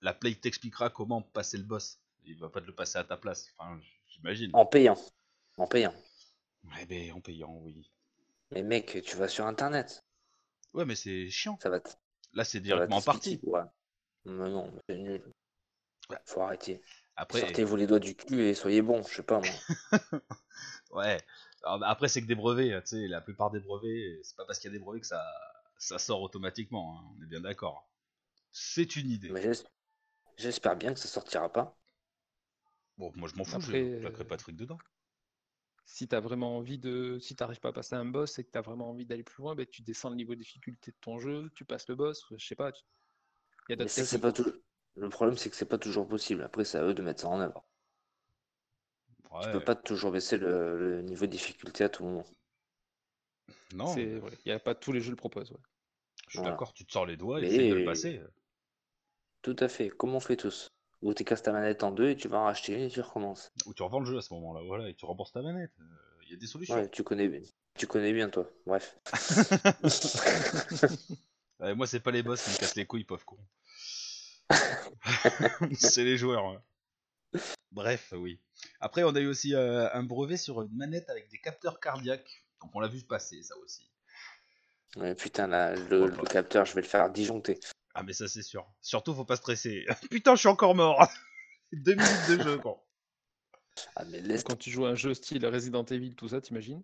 la 0.00 0.14
Play 0.14 0.34
t'expliquera 0.34 0.90
comment 0.90 1.22
passer 1.22 1.58
le 1.58 1.64
boss. 1.64 2.01
Il 2.24 2.38
va 2.38 2.48
pas 2.48 2.60
te 2.60 2.66
le 2.66 2.74
passer 2.74 2.98
à 2.98 3.04
ta 3.04 3.16
place. 3.16 3.52
Enfin, 3.56 3.80
j'imagine. 4.08 4.50
En 4.54 4.66
payant. 4.66 4.96
En 5.56 5.66
payant. 5.66 5.94
Ouais, 6.64 6.86
ben, 6.86 7.12
en 7.12 7.20
payant, 7.20 7.56
oui. 7.62 7.90
Mais 8.52 8.62
mec, 8.62 9.02
tu 9.04 9.16
vas 9.16 9.28
sur 9.28 9.46
internet. 9.46 10.04
Ouais, 10.74 10.84
mais 10.84 10.94
c'est 10.94 11.28
chiant. 11.30 11.58
Ça 11.62 11.70
va. 11.70 11.80
Là, 12.34 12.44
c'est 12.44 12.58
ça 12.58 12.76
va 12.76 12.86
directement 12.86 13.00
partie. 13.02 13.40
Ouais. 13.42 13.60
Mais 14.24 14.48
non, 14.48 14.70
mais 14.72 14.80
c'est 14.88 14.96
nul. 14.98 15.22
Ouais. 16.10 16.18
Faut 16.26 16.40
arrêter. 16.42 16.80
Après, 17.16 17.40
Sortez-vous 17.40 17.76
les 17.76 17.86
doigts 17.86 17.98
du 17.98 18.14
cul 18.14 18.40
et 18.42 18.54
soyez 18.54 18.82
bons, 18.82 19.02
je 19.04 19.16
sais 19.16 19.22
pas 19.22 19.40
moi. 19.40 19.48
ouais. 20.92 21.20
Bah, 21.62 21.78
après, 21.84 22.08
c'est 22.08 22.22
que 22.22 22.26
des 22.26 22.34
brevets. 22.34 22.82
Tu 22.82 22.88
sais, 22.88 23.08
la 23.08 23.20
plupart 23.20 23.50
des 23.50 23.60
brevets, 23.60 24.20
c'est 24.22 24.36
pas 24.36 24.44
parce 24.44 24.58
qu'il 24.58 24.70
y 24.70 24.74
a 24.74 24.78
des 24.78 24.82
brevets 24.84 25.00
que 25.00 25.06
ça, 25.06 25.22
ça 25.78 25.98
sort 25.98 26.22
automatiquement. 26.22 26.98
hein, 26.98 27.14
On 27.18 27.22
est 27.22 27.26
bien 27.26 27.40
d'accord. 27.40 27.88
C'est 28.50 28.96
une 28.96 29.10
idée. 29.10 29.30
Mais 29.30 29.42
j'es- 29.42 29.64
j'espère 30.36 30.76
bien 30.76 30.94
que 30.94 31.00
ça 31.00 31.08
sortira 31.08 31.52
pas. 31.52 31.76
Bon, 32.98 33.12
moi, 33.16 33.28
je 33.28 33.36
m'en 33.36 33.44
fous. 33.44 33.56
Après, 33.56 33.84
je 33.96 34.00
claquerai 34.00 34.24
euh, 34.24 34.26
pas 34.28 34.36
de 34.36 34.42
fric 34.42 34.56
dedans. 34.56 34.78
Si 35.84 36.08
t'as 36.08 36.20
vraiment 36.20 36.56
envie 36.56 36.78
de. 36.78 37.18
Si 37.18 37.34
t'arrives 37.34 37.60
pas 37.60 37.70
à 37.70 37.72
passer 37.72 37.94
un 37.94 38.04
boss 38.04 38.38
et 38.38 38.44
que 38.44 38.50
t'as 38.50 38.60
vraiment 38.60 38.90
envie 38.90 39.04
d'aller 39.06 39.24
plus 39.24 39.42
loin, 39.42 39.54
ben, 39.54 39.66
tu 39.66 39.82
descends 39.82 40.10
le 40.10 40.16
niveau 40.16 40.34
de 40.34 40.40
difficulté 40.40 40.90
de 40.92 40.96
ton 41.00 41.18
jeu, 41.18 41.50
tu 41.54 41.64
passes 41.64 41.88
le 41.88 41.96
boss, 41.96 42.24
je 42.36 42.46
sais 42.46 42.54
pas. 42.54 42.72
tu- 42.72 42.82
Il 43.68 43.72
y 43.72 43.74
a 43.74 43.84
Mais 43.84 43.88
ça, 43.88 44.04
c'est 44.04 44.20
pas 44.20 44.32
tout. 44.32 44.52
Le 44.96 45.08
problème, 45.08 45.36
c'est 45.36 45.50
que 45.50 45.56
c'est 45.56 45.68
pas 45.68 45.78
toujours 45.78 46.06
possible. 46.06 46.42
Après, 46.42 46.64
c'est 46.64 46.78
à 46.78 46.84
eux 46.84 46.94
de 46.94 47.02
mettre 47.02 47.22
ça 47.22 47.28
en 47.28 47.40
œuvre. 47.40 47.64
Tu 49.24 49.36
Ouais. 49.38 49.52
peux 49.52 49.64
pas 49.64 49.74
toujours 49.74 50.12
baisser 50.12 50.36
le, 50.36 50.78
le 50.78 51.02
niveau 51.02 51.24
de 51.26 51.30
difficulté 51.30 51.84
à 51.84 51.88
tout 51.88 52.04
moment. 52.04 52.24
Non, 53.74 53.86
C'est 53.86 54.18
vrai. 54.18 54.38
Il 54.44 54.50
y 54.50 54.52
a 54.52 54.60
pas 54.60 54.74
tous 54.74 54.92
les 54.92 55.00
jeux 55.00 55.10
le 55.10 55.16
proposent. 55.16 55.50
ouais. 55.52 55.58
je 56.26 56.30
suis 56.30 56.38
Voilà. 56.38 56.50
d'accord. 56.52 56.72
Tu 56.74 56.84
te 56.84 56.92
sors 56.92 57.06
les 57.06 57.16
doigts, 57.16 57.40
Mais- 57.40 57.48
essaye 57.48 57.70
de 57.70 57.74
le 57.74 57.84
passer. 57.84 58.20
Tout 59.42 59.56
à 59.58 59.68
fait, 59.68 59.88
comme 59.88 60.14
on 60.14 60.20
fait 60.20 60.36
tous? 60.36 60.68
Ou 61.02 61.14
tu 61.14 61.24
casses 61.24 61.42
ta 61.42 61.52
manette 61.52 61.82
en 61.82 61.90
deux 61.90 62.10
et 62.10 62.16
tu 62.16 62.28
vas 62.28 62.38
en 62.38 62.44
racheter 62.44 62.74
une 62.74 62.82
et 62.82 62.90
tu 62.90 63.00
recommences. 63.00 63.52
Ou 63.66 63.74
tu 63.74 63.82
revends 63.82 64.00
le 64.00 64.06
jeu 64.06 64.18
à 64.18 64.22
ce 64.22 64.32
moment-là. 64.34 64.60
Voilà, 64.64 64.88
et 64.88 64.94
tu 64.94 65.04
rembourses 65.04 65.32
ta 65.32 65.42
manette. 65.42 65.72
Il 66.24 66.30
y 66.30 66.34
a 66.34 66.36
des 66.36 66.46
solutions. 66.46 66.76
Ouais, 66.76 66.88
tu 66.88 67.02
connais 67.02 67.28
bien. 67.28 67.40
Tu 67.76 67.86
connais 67.86 68.12
bien, 68.12 68.28
toi. 68.28 68.48
Bref. 68.66 68.96
Ouais, 71.60 71.76
moi, 71.76 71.86
c'est 71.86 72.00
pas 72.00 72.10
les 72.10 72.24
boss 72.24 72.42
qui 72.42 72.50
me 72.50 72.56
cassent 72.56 72.74
les 72.74 72.86
couilles, 72.86 73.04
pauvre 73.04 73.24
con. 73.24 73.38
c'est 75.78 76.02
les 76.02 76.16
joueurs. 76.16 76.60
ouais. 77.34 77.40
Bref, 77.70 78.12
oui. 78.16 78.40
Après, 78.80 79.04
on 79.04 79.14
a 79.14 79.20
eu 79.20 79.28
aussi 79.28 79.54
euh, 79.54 79.88
un 79.92 80.02
brevet 80.02 80.36
sur 80.36 80.60
une 80.62 80.74
manette 80.74 81.08
avec 81.08 81.30
des 81.30 81.38
capteurs 81.38 81.78
cardiaques. 81.78 82.44
Donc, 82.60 82.72
on 82.74 82.80
l'a 82.80 82.88
vu 82.88 83.00
passer, 83.02 83.40
ça 83.44 83.56
aussi. 83.58 83.88
Ouais, 84.96 85.14
putain, 85.14 85.46
là, 85.46 85.76
le, 85.76 86.08
le 86.08 86.22
capteur, 86.24 86.66
je 86.66 86.74
vais 86.74 86.82
le 86.82 86.88
faire 86.88 87.08
disjoncter. 87.10 87.60
Ah, 87.94 88.02
mais 88.02 88.12
ça, 88.12 88.28
c'est 88.28 88.42
sûr. 88.42 88.66
Surtout, 88.80 89.14
faut 89.14 89.24
pas 89.24 89.36
stresser. 89.36 89.86
Putain, 90.10 90.34
je 90.34 90.40
suis 90.40 90.48
encore 90.48 90.74
mort. 90.74 91.06
Deux 91.72 91.94
minutes 91.94 92.28
de 92.28 92.42
jeu, 92.42 92.58
quoi. 92.58 92.84
Ah, 93.96 94.04
mais 94.04 94.20
laisse 94.20 94.44
Quand 94.44 94.56
tu 94.56 94.70
joues 94.70 94.86
à 94.86 94.90
un 94.90 94.94
jeu 94.94 95.14
style 95.14 95.44
Resident 95.46 95.84
Evil, 95.84 96.14
tout 96.14 96.28
ça, 96.28 96.40
t'imagines? 96.40 96.82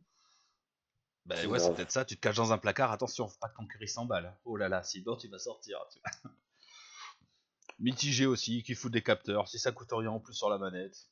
Bah 1.26 1.36
C'est 1.36 1.46
ouais, 1.46 1.58
c'est 1.58 1.74
peut-être 1.74 1.92
ça. 1.92 2.04
Tu 2.04 2.16
te 2.16 2.20
caches 2.20 2.36
dans 2.36 2.52
un 2.52 2.58
placard. 2.58 2.90
Attention, 2.90 3.28
faut 3.28 3.38
pas 3.38 3.48
que 3.48 3.56
ton 3.56 3.66
cœur 3.66 3.82
il 3.82 3.88
s'emballe. 3.88 4.34
Oh 4.46 4.56
là 4.56 4.68
là, 4.70 4.82
sinon 4.82 5.16
tu 5.16 5.28
vas 5.28 5.38
sortir. 5.38 5.78
tu 5.92 5.98
vois. 6.00 6.32
Mitigé 7.78 8.24
aussi, 8.24 8.62
qui 8.62 8.74
fout 8.74 8.90
des 8.90 9.02
capteurs. 9.02 9.46
Si 9.46 9.58
ça 9.58 9.70
coûte 9.70 9.90
rien 9.92 10.10
en 10.10 10.20
plus 10.20 10.34
sur 10.34 10.48
la 10.48 10.56
manette, 10.58 11.06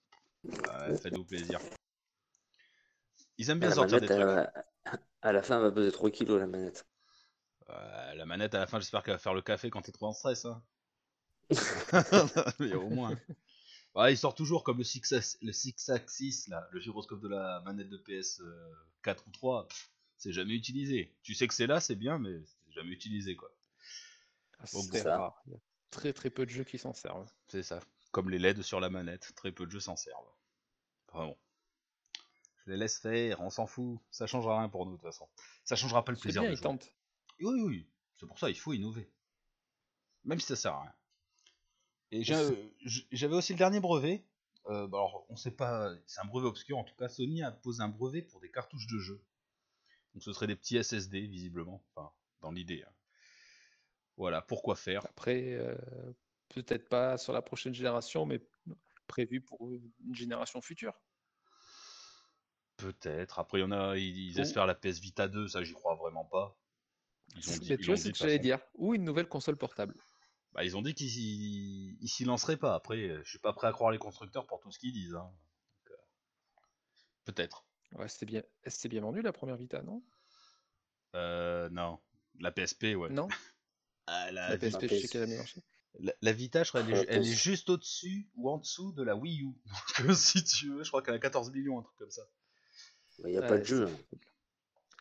ouais, 0.44 0.96
faites-vous 0.96 1.24
plaisir. 1.24 1.60
Ils 3.38 3.50
aiment 3.50 3.60
bien 3.60 3.68
la 3.68 3.74
sortir 3.74 4.00
des 4.00 4.06
trucs. 4.06 4.20
à, 4.20 4.52
à 5.20 5.32
la 5.32 5.42
fin, 5.42 5.56
elle 5.56 5.64
va 5.64 5.70
peser 5.72 5.92
3 5.92 6.10
kilos, 6.10 6.40
la 6.40 6.46
manette. 6.46 6.86
Euh, 7.70 8.14
la 8.14 8.26
manette 8.26 8.54
à 8.54 8.60
la 8.60 8.66
fin, 8.66 8.78
j'espère 8.78 9.02
qu'elle 9.02 9.14
va 9.14 9.18
faire 9.18 9.34
le 9.34 9.42
café 9.42 9.70
quand 9.70 9.82
t'es 9.82 9.92
trop 9.92 10.06
en 10.06 10.12
stress. 10.12 10.44
Hein. 10.44 10.62
Mais 12.60 12.74
au 12.74 12.88
moins. 12.88 13.18
Ouais, 13.94 14.12
il 14.12 14.16
sort 14.16 14.34
toujours 14.34 14.62
comme 14.62 14.78
le 14.78 14.84
6 14.84 15.12
axis, 15.12 15.38
le 15.42 15.52
six 15.52 15.88
axis 15.88 16.48
là, 16.48 16.68
le 16.70 16.80
gyroscope 16.80 17.20
de 17.22 17.28
la 17.28 17.60
manette 17.64 17.88
de 17.88 17.96
PS 17.96 18.42
4 19.02 19.26
ou 19.26 19.30
3. 19.30 19.68
pff, 19.68 19.90
C'est 20.18 20.32
jamais 20.32 20.54
utilisé. 20.54 21.16
Tu 21.22 21.34
sais 21.34 21.48
que 21.48 21.54
c'est 21.54 21.66
là, 21.66 21.80
c'est 21.80 21.94
bien, 21.96 22.18
mais 22.18 22.38
c'est 22.44 22.72
jamais 22.72 22.90
utilisé 22.90 23.36
quoi. 23.36 23.50
Ah, 24.58 24.66
C'est 24.66 25.02
rare. 25.02 25.42
Il 25.46 25.52
y 25.52 25.56
a 25.56 25.58
très 25.90 26.12
très 26.12 26.30
peu 26.30 26.44
de 26.44 26.50
jeux 26.50 26.64
qui 26.64 26.78
s'en 26.78 26.92
servent. 26.92 27.30
C'est 27.48 27.62
ça. 27.62 27.80
Comme 28.12 28.28
les 28.30 28.38
LED 28.38 28.62
sur 28.62 28.80
la 28.80 28.90
manette, 28.90 29.32
très 29.34 29.50
peu 29.52 29.66
de 29.66 29.70
jeux 29.70 29.80
s'en 29.80 29.96
servent. 29.96 30.30
Enfin 31.08 31.26
bon. 31.26 31.36
Je 32.66 32.72
les 32.72 32.76
laisse 32.76 32.98
faire, 32.98 33.40
on 33.40 33.50
s'en 33.50 33.66
fout. 33.66 33.98
Ça 34.10 34.26
changera 34.26 34.58
rien 34.58 34.68
pour 34.68 34.84
nous 34.86 34.92
de 34.92 34.96
toute 34.96 35.06
façon. 35.06 35.28
Ça 35.64 35.76
changera 35.76 36.04
pas 36.04 36.12
le 36.12 36.16
C'est 36.16 36.22
plaisir 36.22 36.42
bien, 36.42 36.50
de 36.50 36.54
ils 36.54 36.56
jouer. 36.56 36.62
tentent. 36.62 36.92
Oui, 37.40 37.60
oui. 37.62 37.86
C'est 38.16 38.26
pour 38.26 38.38
ça, 38.38 38.48
il 38.50 38.58
faut 38.58 38.72
innover. 38.72 39.10
Même 40.24 40.40
si 40.40 40.46
ça 40.46 40.56
sert 40.56 40.72
à 40.72 40.82
rien. 40.82 40.94
Et 42.12 42.22
euh, 42.32 42.54
j'avais 43.12 43.34
aussi 43.34 43.52
le 43.52 43.58
dernier 43.58 43.80
brevet. 43.80 44.24
Euh, 44.66 44.86
bah 44.86 44.98
alors, 44.98 45.26
on 45.28 45.36
sait 45.36 45.50
pas, 45.50 45.92
c'est 46.06 46.20
un 46.20 46.24
brevet 46.24 46.46
obscur 46.46 46.78
en 46.78 46.84
tout 46.84 46.94
cas. 46.96 47.08
Sony 47.08 47.42
a 47.42 47.50
posé 47.52 47.82
un 47.82 47.88
brevet 47.88 48.22
pour 48.22 48.40
des 48.40 48.50
cartouches 48.50 48.86
de 48.86 48.98
jeu. 48.98 49.22
Donc 50.14 50.22
ce 50.22 50.32
serait 50.32 50.46
des 50.46 50.56
petits 50.56 50.82
SSD 50.82 51.26
visiblement, 51.26 51.84
enfin 51.94 52.10
dans 52.40 52.50
l'idée. 52.50 52.84
hein. 52.86 52.92
Voilà, 54.16 54.40
pourquoi 54.40 54.76
faire? 54.76 55.04
Après, 55.04 55.52
euh, 55.52 55.76
peut-être 56.48 56.88
pas 56.88 57.18
sur 57.18 57.32
la 57.32 57.42
prochaine 57.42 57.74
génération, 57.74 58.24
mais 58.24 58.40
prévu 59.06 59.40
pour 59.40 59.70
une 59.70 60.14
génération 60.14 60.60
future. 60.62 60.94
Peut-être. 62.76 63.38
Après, 63.38 63.58
il 63.58 63.62
y 63.62 63.64
en 63.64 63.72
a, 63.72 63.96
ils, 63.96 64.38
espèrent 64.40 64.66
la 64.66 64.74
PS 64.74 65.00
Vita 65.00 65.28
2, 65.28 65.48
ça 65.48 65.62
j'y 65.62 65.72
crois 65.72 65.94
vraiment 65.94 66.24
pas. 66.24 66.56
Ils 67.36 67.50
ont 67.50 67.56
dit, 67.56 67.68
Mais 67.70 67.76
tu 67.76 67.86
vois, 67.86 67.96
c'est 67.96 68.08
ce 68.08 68.12
que 68.12 68.18
j'allais 68.18 68.38
dire. 68.38 68.58
Ou 68.76 68.94
une 68.94 69.04
nouvelle 69.04 69.28
console 69.28 69.56
portable. 69.56 69.94
Bah, 70.54 70.64
ils 70.64 70.76
ont 70.76 70.82
dit 70.82 70.94
qu'ils 70.94 71.10
s'y- 72.08 72.24
lanceraient 72.24 72.56
pas. 72.56 72.74
Après, 72.74 72.96
euh, 72.96 73.22
je 73.22 73.28
suis 73.28 73.38
pas 73.38 73.52
prêt 73.52 73.66
à 73.68 73.72
croire 73.72 73.90
les 73.90 73.98
constructeurs 73.98 74.46
pour 74.46 74.60
tout 74.60 74.70
ce 74.72 74.78
qu'ils 74.78 74.92
disent. 74.92 75.14
hein. 75.14 75.30
Euh, 75.90 75.94
Peut-être. 77.26 77.64
Ouais, 77.92 78.08
c'était 78.08 78.26
bien, 78.26 78.42
c'était 78.66 78.88
bien 78.88 79.02
vendu 79.02 79.22
la 79.22 79.32
première 79.32 79.56
Vita, 79.56 79.82
non? 79.82 80.02
Euh, 81.14 81.68
non. 81.70 81.98
La 82.40 82.50
PSP, 82.52 82.94
ouais. 82.96 83.10
Non? 83.10 83.28
Ah, 84.08 84.30
la, 84.30 84.56
PSP, 84.56 84.86
je 84.88 85.00
sais 85.00 85.08
qu'elle 85.08 85.22
a 85.22 85.26
bien 85.26 85.38
marché. 85.38 85.60
la- 85.98 86.14
la 86.22 86.32
Vita, 86.32 86.62
je 86.62 86.68
crois, 86.68 86.80
elle 86.80 86.96
est, 86.96 87.06
elle 87.08 87.24
juste 87.24 87.68
au-dessus 87.70 88.28
ou 88.36 88.48
en 88.48 88.58
dessous 88.58 88.92
de 88.92 89.02
la 89.02 89.16
Wii 89.16 89.42
U. 89.42 89.48
Donc, 90.06 90.14
si 90.14 90.44
tu 90.44 90.70
veux, 90.70 90.84
je 90.84 90.88
crois 90.90 91.02
qu'elle 91.02 91.14
a 91.14 91.18
14 91.18 91.50
millions, 91.50 91.80
un 91.80 91.82
truc 91.82 91.96
comme 91.96 92.10
ça. 92.12 92.22
Il 93.18 93.30
n'y 93.30 93.36
a 93.36 93.40
Ouais, 93.40 93.48
pas 93.48 93.58
de 93.58 93.64
jeu. 93.64 93.86
faible. 93.86 93.98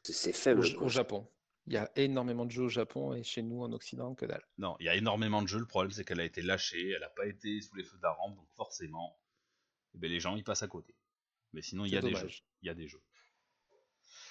C'est 0.04 0.32
Au, 0.32 0.34
faible. 0.34 0.78
au. 0.82 0.90
Japon. 0.90 1.28
Il 1.68 1.74
y 1.74 1.78
a 1.78 1.92
énormément 1.96 2.46
de 2.46 2.52
jeux 2.52 2.64
au 2.64 2.70
Japon 2.70 3.14
et 3.14 3.24
chez 3.24 3.42
nous 3.42 3.64
en 3.64 3.72
Occident, 3.72 4.14
que 4.14 4.26
dalle. 4.26 4.46
Non, 4.60 4.76
il 4.80 4.86
y 4.86 4.90
a 4.90 4.96
énormément 4.96 5.42
de 5.42 5.48
jeux. 5.48 5.60
Le 5.60 5.66
problème, 5.66 5.92
c'est 5.92 6.06
qu'elle 6.06 6.20
a 6.20 6.26
été 6.26 6.44
lâchée. 6.44 6.90
Elle 6.90 7.04
a 7.04 7.10
pas 7.10 7.26
été 7.26 7.60
sous 7.62 7.76
les 7.76 7.84
feux 7.84 7.98
d'Aram. 7.98 8.36
Donc, 8.36 8.48
forcément, 8.54 9.20
eh 9.96 9.98
ben, 9.98 10.12
les 10.12 10.20
gens, 10.20 10.36
ils 10.36 10.44
passent 10.44 10.64
à 10.64 10.68
côté. 10.68 10.96
Mais 11.54 11.64
sinon, 11.64 11.86
il 11.86 11.92
y 11.94 11.98
a 11.98 12.02
des 12.02 12.14
jeux. 12.14 12.30
Il 12.62 12.68
y 12.68 12.70
a 12.70 12.76
des 12.76 12.88
jeux. 12.88 13.02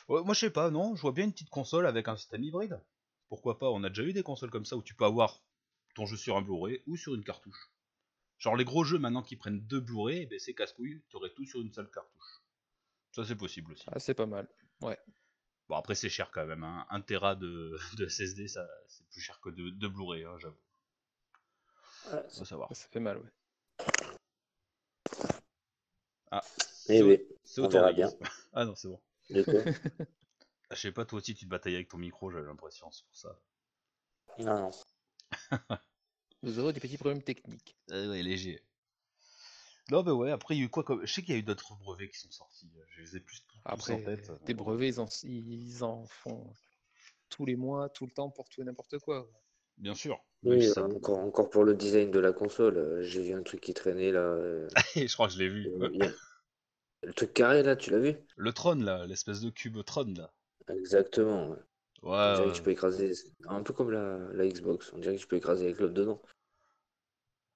Ouais, 0.09 0.23
moi, 0.23 0.35
je 0.35 0.40
sais 0.40 0.51
pas, 0.51 0.70
non. 0.70 0.94
Je 0.94 1.03
vois 1.03 1.12
bien 1.12 1.25
une 1.25 1.33
petite 1.33 1.51
console 1.51 1.87
avec 1.87 2.07
un 2.07 2.16
système 2.16 2.44
hybride. 2.44 2.81
Pourquoi 3.29 3.59
pas? 3.59 3.70
On 3.70 3.83
a 3.83 3.88
déjà 3.88 4.03
eu 4.03 4.12
des 4.12 4.23
consoles 4.23 4.51
comme 4.51 4.66
ça 4.66 4.77
où 4.77 4.83
tu 4.83 4.94
peux 4.94 5.05
avoir 5.05 5.42
ton 5.94 6.07
jeu 6.07 6.16
sur 6.16 6.37
un 6.37 6.42
Blu-ray 6.42 6.83
ou 6.87 6.97
sur 6.97 7.14
une 7.14 7.25
cartouche. 7.25 7.73
Genre 8.38 8.57
les 8.57 8.64
gros 8.64 8.85
jeux 8.85 8.99
maintenant 8.99 9.23
qui 9.23 9.37
prennent 9.37 9.61
deux 9.61 9.81
Blu-ray, 9.81 10.23
eh 10.23 10.27
ben, 10.27 10.38
c'est 10.38 10.55
casse-couille. 10.55 11.03
Tu 11.09 11.16
aurais 11.16 11.31
tout 11.31 11.47
sur 11.47 11.61
une 11.61 11.73
seule 11.73 11.90
cartouche. 11.90 12.42
Ça, 13.12 13.25
c'est 13.25 13.37
possible 13.37 13.73
aussi. 13.73 13.85
Ah, 13.90 13.99
c'est 13.99 14.14
pas 14.14 14.27
mal. 14.27 14.49
Ouais. 14.83 14.99
Bon, 15.68 15.77
après, 15.77 15.94
c'est 15.94 16.09
cher 16.09 16.31
quand 16.31 16.46
même. 16.46 16.64
Hein. 16.64 16.87
1 16.90 17.00
Tera 17.03 17.35
de, 17.35 17.77
de 17.98 18.07
SSD, 18.07 18.48
ça, 18.48 18.66
c'est 18.88 19.07
plus 19.09 19.20
cher 19.20 19.40
que 19.40 19.50
de, 19.50 19.70
de 19.70 19.88
Blu-ray, 19.88 20.24
hein, 20.24 20.37
j'avoue. 20.38 20.57
Ouais, 22.12 22.22
Faut 22.38 22.44
savoir. 22.44 22.74
Ça 22.74 22.87
fait 22.90 23.00
mal, 23.00 23.18
ouais. 23.18 23.31
Ah, 26.31 26.42
Eh 26.88 26.98
c'est 26.98 27.03
au- 27.03 27.09
oui, 27.09 27.20
c'est 27.44 27.61
on 27.62 27.68
verra 27.68 27.92
bien. 27.92 28.11
Ah 28.53 28.64
non, 28.64 28.74
c'est 28.74 28.88
bon. 28.88 29.00
Ah, 30.70 30.74
Je 30.74 30.81
sais 30.83 30.92
pas, 30.92 31.07
toi 31.07 31.18
aussi, 31.20 31.35
tu 31.35 31.46
te 31.46 31.50
batailles 31.50 31.74
avec 31.77 31.88
ton 31.88 31.96
micro, 31.98 32.31
j'avais 32.31 32.46
l'impression, 32.46 32.90
c'est 32.90 33.05
pour 33.07 33.16
ça. 33.16 33.38
Non, 34.38 34.59
non. 34.61 34.70
Nous 36.44 36.61
aurons 36.61 36.70
des 36.70 36.79
petits 36.79 36.96
problèmes 36.96 37.22
techniques. 37.24 37.77
Euh, 37.90 38.11
ouais, 38.11 38.22
léger. 38.22 38.62
Non, 39.90 40.03
bah 40.03 40.14
ouais, 40.14 40.31
après, 40.31 40.55
il 40.57 40.59
y 40.59 40.62
a 40.62 40.66
eu 40.66 40.70
quoi 40.70 40.83
comme. 40.83 41.05
Je 41.05 41.12
sais 41.12 41.23
qu'il 41.23 41.35
y 41.35 41.37
a 41.37 41.40
eu 41.40 41.42
d'autres 41.42 41.75
brevets 41.77 42.09
qui 42.09 42.18
sont 42.18 42.31
sortis. 42.31 42.70
Je 42.90 43.03
les 43.03 43.16
ai 43.16 43.20
plus 43.20 43.44
tous 43.47 43.59
Après, 43.64 43.92
en 43.92 44.01
tête. 44.01 44.33
des 44.47 44.55
brevets, 44.55 44.88
ils 44.88 45.01
en, 45.01 45.07
ils 45.25 45.85
en 45.85 46.07
font 46.07 46.47
tous 47.29 47.44
les 47.44 47.57
mois, 47.57 47.88
tout 47.90 48.07
le 48.07 48.12
temps, 48.12 48.31
pour 48.31 48.49
tout 48.49 48.62
et 48.62 48.64
n'importe 48.64 48.99
quoi. 48.99 49.29
Bien 49.77 49.94
sûr. 49.94 50.23
Oui, 50.42 50.66
euh, 50.66 50.73
ça- 50.73 50.85
encore, 50.85 51.18
encore 51.18 51.51
pour 51.51 51.64
le 51.64 51.75
design 51.75 52.11
de 52.11 52.18
la 52.18 52.33
console, 52.33 52.77
euh, 52.79 53.03
j'ai 53.03 53.23
vu 53.23 53.35
un 53.35 53.42
truc 53.42 53.61
qui 53.61 53.75
traînait 53.75 54.12
là. 54.12 54.20
euh, 54.20 54.68
je 54.97 55.12
crois 55.12 55.27
que 55.29 55.35
je 55.35 55.38
l'ai 55.38 55.49
vu. 55.49 55.66
euh, 55.81 55.88
a- 56.07 57.07
Le 57.07 57.12
truc 57.12 57.33
carré 57.35 57.62
là, 57.62 57.77
tu 57.77 57.90
l'as 57.90 57.99
vu? 57.99 58.16
Le 58.37 58.53
Tron, 58.53 58.77
là, 58.77 59.07
l'espèce 59.07 59.40
de 59.40 59.51
cube 59.51 59.83
Tron, 59.85 60.14
là. 60.16 60.31
Exactement. 60.68 61.51
ouais. 61.51 61.59
On 62.03 62.11
Ouais, 62.11 62.51
que 62.51 62.57
tu 62.57 62.62
peux 62.62 62.70
écraser, 62.70 63.12
un 63.49 63.62
peu 63.62 63.73
comme 63.73 63.90
la, 63.90 64.18
la 64.33 64.47
Xbox, 64.47 64.92
on 64.92 64.99
dirait 64.99 65.16
que 65.16 65.20
tu 65.20 65.27
peux 65.27 65.37
écraser 65.37 65.64
avec 65.64 65.79
l'autre 65.79 65.94
dedans. 65.94 66.20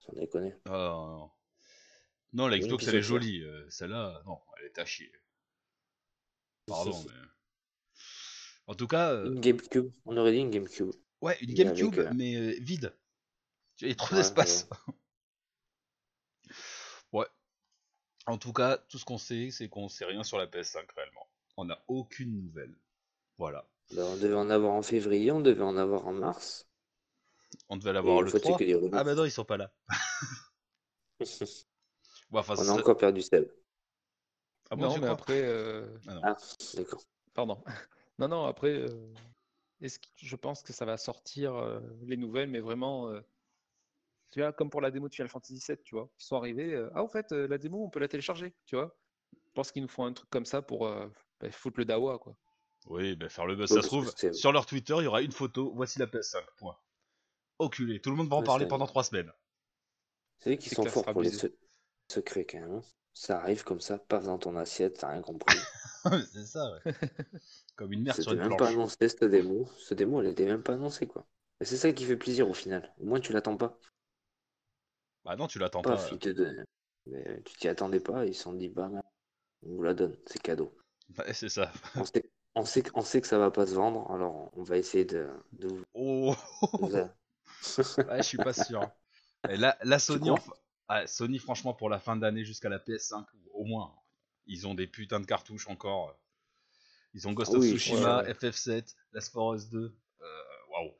Sans 0.00 0.12
déconner. 0.14 0.54
Ah, 0.66 0.70
non. 0.70 1.18
non, 1.18 1.30
non, 2.32 2.46
la 2.46 2.58
Xbox, 2.58 2.86
elle 2.88 2.96
est 2.96 3.02
jolie. 3.02 3.42
Euh, 3.42 3.68
celle-là, 3.70 4.22
non, 4.26 4.38
elle 4.58 4.66
est 4.66 4.78
à 4.78 4.84
chier. 4.84 5.10
Pardon, 6.66 7.04
mais... 7.06 7.12
En 8.66 8.74
tout 8.74 8.86
cas. 8.86 9.12
Euh, 9.12 9.32
une 9.32 9.40
GameCube. 9.40 9.90
On 10.04 10.16
aurait 10.16 10.32
dit 10.32 10.38
une 10.38 10.50
GameCube. 10.50 10.90
Ouais, 11.22 11.38
une 11.40 11.54
GameCube, 11.54 11.98
euh, 11.98 12.10
mais, 12.14 12.34
mais 12.38 12.60
vide. 12.60 12.94
Il 13.80 13.88
y 13.88 13.92
a 13.92 13.94
trop 13.94 14.14
d'espace. 14.14 14.68
Ouais. 17.12 17.26
En 18.26 18.36
tout 18.36 18.52
cas, 18.52 18.76
tout 18.76 18.98
ce 18.98 19.06
qu'on 19.06 19.16
sait, 19.16 19.50
c'est 19.50 19.70
qu'on 19.70 19.88
sait 19.88 20.04
rien 20.04 20.22
sur 20.22 20.36
la 20.36 20.46
PS5 20.46 20.84
réellement. 20.94 21.26
On 21.56 21.64
n'a 21.64 21.82
aucune 21.88 22.42
nouvelle. 22.42 22.76
Voilà. 23.38 23.66
Ben, 23.94 24.04
on 24.04 24.16
devait 24.16 24.34
en 24.34 24.50
avoir 24.50 24.74
en 24.74 24.82
février, 24.82 25.30
on 25.30 25.40
devait 25.40 25.62
en 25.62 25.78
avoir 25.78 26.06
en 26.06 26.12
mars. 26.12 26.68
On 27.70 27.78
devait 27.78 27.94
l'avoir 27.94 28.20
le 28.20 28.30
3. 28.30 28.58
Ah 28.92 29.04
bah 29.04 29.14
non, 29.14 29.24
ils 29.24 29.30
sont 29.30 29.46
pas 29.46 29.56
là. 29.56 29.72
Bon, 32.30 32.38
enfin, 32.40 32.54
on 32.54 32.62
ça- 32.62 32.72
a 32.72 32.78
encore 32.78 32.96
perdu 32.96 33.22
Seb. 33.22 33.48
Ah 34.70 34.76
bon, 34.76 34.82
non, 34.82 34.90
mais 34.94 34.96
crois 34.98 35.10
après, 35.12 35.42
euh, 35.42 35.86
Ah 36.06 36.14
non. 36.14 36.20
Ah, 36.24 36.36
d'accord. 36.74 37.02
pardon. 37.34 37.62
Non, 38.18 38.26
non, 38.26 38.46
après, 38.46 38.74
euh, 38.74 38.88
est-ce 39.80 40.00
que 40.00 40.06
je 40.16 40.34
pense 40.34 40.64
que 40.64 40.72
ça 40.72 40.84
va 40.84 40.96
sortir 40.96 41.54
euh, 41.54 41.78
les 42.02 42.16
nouvelles, 42.16 42.48
mais 42.48 42.58
vraiment, 42.58 43.08
euh, 43.10 43.20
tu 44.32 44.40
vois, 44.40 44.52
comme 44.52 44.70
pour 44.70 44.80
la 44.80 44.90
démo 44.90 45.08
de 45.08 45.14
Final 45.14 45.28
Fantasy 45.28 45.62
VII, 45.64 45.78
tu 45.84 45.94
vois, 45.94 46.10
ils 46.18 46.24
sont 46.24 46.36
arrivés. 46.36 46.74
euh, 46.74 46.90
ah, 46.94 47.04
au 47.04 47.08
fait, 47.08 47.30
euh, 47.30 47.46
la 47.46 47.58
démo, 47.58 47.84
on 47.84 47.88
peut 47.90 48.00
la 48.00 48.08
télécharger, 48.08 48.52
tu 48.66 48.74
vois. 48.74 48.96
Je 49.32 49.52
pense 49.54 49.70
qu'ils 49.70 49.82
nous 49.82 49.88
font 49.88 50.04
un 50.04 50.12
truc 50.12 50.28
comme 50.30 50.46
ça 50.46 50.62
pour 50.62 50.88
euh, 50.88 51.06
bah, 51.40 51.48
foutre 51.52 51.78
le 51.78 51.84
dawa, 51.84 52.18
quoi. 52.18 52.36
Oui, 52.86 53.14
bah 53.14 53.28
faire 53.28 53.46
le 53.46 53.54
buzz. 53.54 53.68
Ça 53.72 53.82
se 53.82 53.86
trouve, 53.86 54.12
sur 54.32 54.50
leur 54.50 54.66
Twitter, 54.66 54.94
il 54.98 55.04
y 55.04 55.06
aura 55.06 55.22
une 55.22 55.30
photo. 55.32 55.72
Voici 55.76 56.00
la 56.00 56.06
PS5. 56.06 56.44
Point. 56.58 56.76
Oculé. 57.60 58.00
Tout 58.00 58.10
le 58.10 58.16
monde 58.16 58.28
va 58.28 58.36
en 58.36 58.42
parler 58.42 58.66
pendant 58.66 58.86
trois 58.86 59.04
semaines. 59.04 59.30
C'est 60.40 60.60
C'est 60.60 60.74
sont 60.74 60.84
forts 60.86 61.04
pour 61.04 61.22
les 61.22 61.30
biaisé. 62.08 62.14
se- 62.14 62.14
secrets 62.20 62.44
quand 62.46 62.60
même. 62.60 62.72
hein. 62.76 62.82
Ça 63.14 63.40
arrive 63.40 63.64
comme 63.64 63.80
ça, 63.80 63.98
paf 63.98 64.24
dans 64.24 64.38
ton 64.38 64.56
assiette, 64.56 64.98
t'as 64.98 65.08
rien 65.08 65.22
compris. 65.22 65.56
c'est 66.32 66.46
ça, 66.46 66.72
ouais. 66.72 66.92
Comme 67.76 67.92
une 67.92 68.02
merde 68.04 68.14
sur 68.20 68.30
C'était 68.30 68.34
une 68.42 68.48
même 68.48 68.56
pas 68.56 68.68
annoncé 68.68 68.96
cette 69.08 69.24
démo. 69.24 69.68
Cette 69.78 69.98
démo, 69.98 70.20
elle 70.20 70.28
était 70.28 70.46
même 70.46 70.62
pas 70.62 70.74
annoncée 70.74 71.06
quoi. 71.06 71.26
Et 71.60 71.64
c'est 71.64 71.76
ça 71.76 71.92
qui 71.92 72.04
fait 72.04 72.16
plaisir 72.16 72.48
au 72.48 72.54
final. 72.54 72.94
Au 73.00 73.04
moins 73.06 73.18
tu 73.20 73.32
l'attends 73.32 73.56
pas. 73.56 73.78
Bah 75.24 75.36
non, 75.36 75.46
tu 75.48 75.58
l'attends 75.58 75.82
pas. 75.82 75.96
Te 75.96 76.28
donnent. 76.30 76.64
Mais 77.06 77.42
tu 77.44 77.56
t'y 77.56 77.68
attendais 77.68 78.00
pas, 78.00 78.24
ils 78.26 78.34
se 78.34 78.42
sont 78.42 78.52
dit 78.52 78.68
bah 78.68 78.90
on 79.62 79.74
vous 79.74 79.82
la 79.82 79.94
donne, 79.94 80.16
c'est 80.26 80.40
cadeau. 80.42 80.74
Ouais, 81.18 81.32
c'est 81.32 81.48
ça. 81.48 81.72
On 81.96 82.04
sait, 82.04 82.30
on 82.54 82.64
sait, 82.66 82.82
que- 82.82 82.90
on 82.94 83.00
sait 83.00 83.20
que 83.22 83.26
ça 83.26 83.38
va 83.38 83.50
pas 83.50 83.66
se 83.66 83.74
vendre, 83.74 84.10
alors 84.12 84.50
on 84.56 84.62
va 84.62 84.76
essayer 84.76 85.04
de, 85.06 85.28
de 85.52 85.68
vous. 85.68 85.84
Oh 85.94 86.34
vous 86.80 86.86
Ouais, 86.92 87.08
je 88.18 88.22
suis 88.22 88.36
pas 88.38 88.52
sûr. 88.52 88.88
Et 89.48 89.56
là, 89.56 89.78
la 89.82 89.98
Sony, 89.98 90.30
enfin- 90.30 90.52
ah, 90.88 91.06
Sony, 91.06 91.38
franchement, 91.38 91.74
pour 91.74 91.88
la 91.90 91.98
fin 92.00 92.16
d'année 92.16 92.44
jusqu'à 92.44 92.68
la 92.68 92.78
PS5, 92.78 93.24
au 93.52 93.64
moins, 93.64 93.94
ils 94.46 94.66
ont 94.66 94.74
des 94.74 94.86
putains 94.86 95.20
de 95.20 95.26
cartouches 95.26 95.68
encore. 95.68 96.18
Ils 97.14 97.26
ont 97.28 97.32
Ghost 97.32 97.52
Ah 97.54 97.58
of 97.58 97.64
Tsushima, 97.64 98.22
ouais. 98.22 98.32
FF7, 98.32 98.94
Last 99.12 99.36
of 99.36 99.56
Us 99.56 99.68
2. 99.70 99.78
euh, 100.20 100.42
Waouh. 100.70 100.94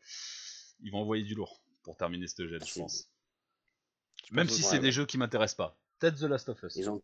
Ils 0.81 0.91
vont 0.93 0.99
envoyer 1.01 1.25
du 1.25 1.35
lourd 1.35 1.63
pour 1.83 1.97
terminer 1.97 2.27
cette 2.27 2.47
gène, 2.47 2.65
je 2.65 2.81
pense. 2.81 3.09
Je 4.29 4.35
Même 4.35 4.47
pense 4.47 4.57
si 4.57 4.63
c'est 4.63 4.73
ouais, 4.73 4.79
des 4.81 4.87
ouais. 4.87 4.93
jeux 4.93 5.07
qui 5.07 5.17
m'intéressent 5.19 5.57
pas. 5.57 5.79
Peut-être 5.99 6.17
The 6.19 6.23
Last 6.25 6.49
of 6.49 6.63
Us. 6.63 6.77
Ils 6.77 6.91
ont, 6.91 7.03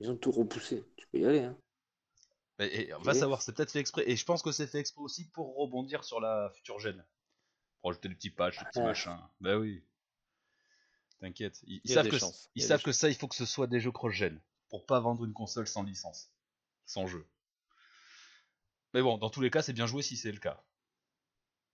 ils 0.00 0.10
ont 0.10 0.16
tout 0.16 0.30
repoussé. 0.32 0.84
Tu 0.96 1.06
peux 1.08 1.18
y 1.18 1.26
aller 1.26 1.40
hein. 1.40 1.56
Et, 2.58 2.88
et 2.88 2.94
on 2.94 3.00
va 3.00 3.14
savoir, 3.14 3.40
c'est 3.40 3.54
peut-être 3.54 3.70
fait 3.70 3.78
exprès. 3.80 4.04
Et 4.06 4.16
je 4.16 4.24
pense 4.24 4.42
que 4.42 4.52
c'est 4.52 4.66
fait 4.66 4.78
exprès 4.78 5.00
aussi 5.02 5.28
pour 5.30 5.56
rebondir 5.56 6.04
sur 6.04 6.20
la 6.20 6.50
future 6.54 6.78
gène. 6.78 7.02
Pour 7.80 7.90
ajouter 7.90 8.08
des 8.10 8.14
petits 8.14 8.30
patchs, 8.30 8.58
des 8.58 8.64
petits 8.66 8.80
Ah. 8.80 8.84
machins. 8.84 9.18
Bah 9.40 9.56
oui. 9.56 9.82
T'inquiète. 11.20 11.60
Ils, 11.66 11.80
savent, 11.90 12.08
que, 12.08 12.16
ils 12.54 12.62
savent 12.62 12.92
ça, 12.92 13.08
il 13.08 13.14
faut 13.14 13.28
que 13.28 13.34
ce 13.34 13.44
soit 13.44 13.66
des 13.66 13.80
jeux 13.80 13.92
cross-gen. 13.92 14.40
Pour 14.70 14.86
pas 14.86 15.00
vendre 15.00 15.24
une 15.24 15.34
console 15.34 15.66
sans 15.66 15.82
licence. 15.82 16.32
Sans 16.86 17.06
jeu. 17.06 17.26
Mais 18.94 19.02
bon, 19.02 19.18
dans 19.18 19.30
tous 19.30 19.40
les 19.40 19.50
cas, 19.50 19.62
c'est 19.62 19.72
bien 19.72 19.86
joué 19.86 20.02
si 20.02 20.16
c'est 20.16 20.32
le 20.32 20.38
cas. 20.38 20.64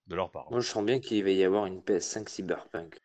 De 0.07 0.15
leur 0.15 0.31
part. 0.31 0.51
Moi 0.51 0.61
je 0.61 0.69
sens 0.69 0.85
bien 0.85 1.01
qu'il 1.01 1.23
va 1.25 1.31
y 1.31 1.45
avoir 1.45 1.67
une 1.67 1.81
PS5 1.81 2.29
Cyberpunk. 2.29 3.01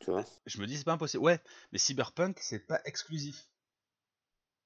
Tu 0.00 0.10
vois? 0.10 0.24
Je 0.46 0.60
me 0.60 0.66
dis, 0.66 0.76
c'est 0.76 0.84
pas 0.84 0.92
impossible. 0.92 1.22
Ouais, 1.22 1.40
mais 1.72 1.78
Cyberpunk, 1.78 2.38
c'est 2.40 2.66
pas 2.66 2.80
exclusif. 2.84 3.48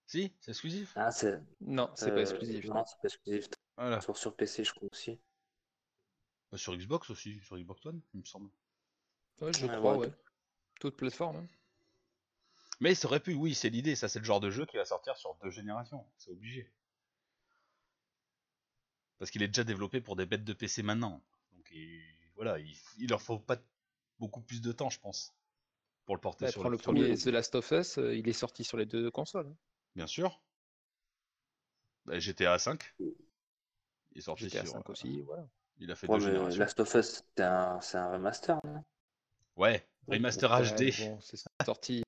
Si, 0.07 0.33
c'est 0.41 0.53
exclusif. 0.53 0.93
Ah 0.97 1.11
c'est. 1.11 1.41
Non, 1.61 1.91
c'est 1.95 2.11
euh, 2.11 2.15
pas 2.15 2.21
exclusif. 2.23 2.65
Non, 2.65 2.85
c'est 2.87 2.99
pas 3.01 3.09
exclusif. 3.09 3.49
Voilà. 3.77 4.01
Sur, 4.01 4.17
sur 4.17 4.35
PC 4.35 4.65
je 4.65 4.73
crois 4.73 4.89
aussi. 4.91 5.21
Bah, 6.51 6.59
sur 6.59 6.75
Xbox 6.75 7.11
aussi, 7.11 7.41
sur 7.45 7.59
Xbox 7.59 7.85
One, 7.87 8.01
il 8.15 8.21
me 8.21 8.25
semble. 8.25 8.51
Ouais, 9.41 9.53
je 9.53 9.67
Ouais, 9.67 9.79
crois, 9.79 9.97
ouais. 9.97 9.99
ouais. 9.99 10.13
Toute 10.81 10.97
plateforme. 10.97 11.37
hein. 11.39 11.49
Mais 12.81 12.97
ça 12.97 13.07
aurait 13.07 13.21
pu, 13.21 13.35
oui, 13.35 13.55
c'est 13.55 13.71
l'idée. 13.71 13.95
Ça, 13.95 14.09
c'est 14.09 14.19
le 14.19 14.25
genre 14.25 14.41
de 14.41 14.51
jeu 14.51 14.67
qui 14.67 14.77
va 14.79 14.85
sortir 14.85 15.17
sur 15.17 15.37
deux 15.37 15.51
générations. 15.51 16.05
C'est 16.17 16.33
obligé. 16.33 16.69
Parce 19.19 19.31
qu'il 19.31 19.43
est 19.43 19.49
déjà 19.49 19.63
développé 19.65 20.01
pour 20.01 20.17
des 20.17 20.27
bêtes 20.27 20.45
de 20.45 20.53
PC 20.53 20.83
maintenant. 20.83 21.23
Donc 21.53 21.69
il- 21.71 22.03
voilà, 22.35 22.59
il, 22.59 22.77
il 22.99 23.09
leur 23.09 23.23
faut 23.23 23.39
pas 23.39 23.57
beaucoup 24.19 24.41
plus 24.41 24.61
de 24.61 24.73
temps, 24.73 24.91
je 24.91 25.01
pense, 25.01 25.35
pour 26.07 26.17
le 26.17 26.21
porter 26.23 26.47
Bah, 26.47 26.51
sur 26.51 26.69
le 26.69 26.79
sur 26.79 26.79
premier 26.79 27.17
The 27.17 27.27
Last 27.29 27.55
of 27.55 27.71
Us, 27.71 27.99
euh, 27.99 28.17
il 28.17 28.29
est 28.29 28.33
sorti 28.33 28.65
sur 28.65 28.77
les 28.77 28.87
deux 28.87 29.09
consoles. 29.13 29.47
hein. 29.47 29.57
Bien 29.95 30.07
sûr. 30.07 30.41
Bah, 32.07 32.19
GTA 32.19 32.59
5. 32.59 32.95
Il 34.13 34.19
est 34.19 34.21
sorti 34.21 34.51
GTA 34.51 34.67
sur. 34.67 34.67
5 34.67 34.91
euh, 34.91 34.91
aussi, 34.91 35.23
voilà. 35.23 35.49
Il 35.79 35.91
a 35.91 35.97
fait 35.97 36.09
Ouais, 36.09 36.19
deux 36.19 36.21
générations. 36.21 36.59
Last 36.59 36.81
of 36.81 36.93
Us, 36.97 37.23
c'est 37.37 37.45
un, 37.45 37.81
c'est 37.81 37.99
un 37.99 38.11
remaster, 38.11 38.59
non? 38.65 38.83
Ouais, 39.59 39.85
remaster 40.07 40.51
Ouais, 40.51 40.63
HD. 40.63 40.97
bon, 41.01 41.21
c'est 41.21 41.37
sorti. 41.65 42.03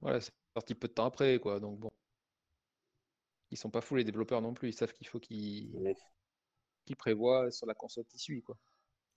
Voilà, 0.00 0.20
c'est 0.20 0.32
sorti 0.54 0.74
peu 0.74 0.88
de 0.88 0.92
temps 0.92 1.06
après, 1.06 1.40
quoi. 1.40 1.58
Donc 1.58 1.78
bon. 1.80 1.90
Ils 3.50 3.56
sont 3.56 3.70
pas 3.70 3.80
fous 3.80 3.96
les 3.96 4.04
développeurs 4.04 4.42
non 4.42 4.52
plus, 4.52 4.68
ils 4.68 4.74
savent 4.74 4.92
qu'il 4.92 5.08
faut 5.08 5.18
qu'ils 5.18 5.72
qu'ils 6.84 6.96
prévoient 6.96 7.50
sur 7.50 7.66
la 7.66 7.74
console 7.74 8.04
qui 8.04 8.18
suit, 8.18 8.42
quoi. 8.42 8.56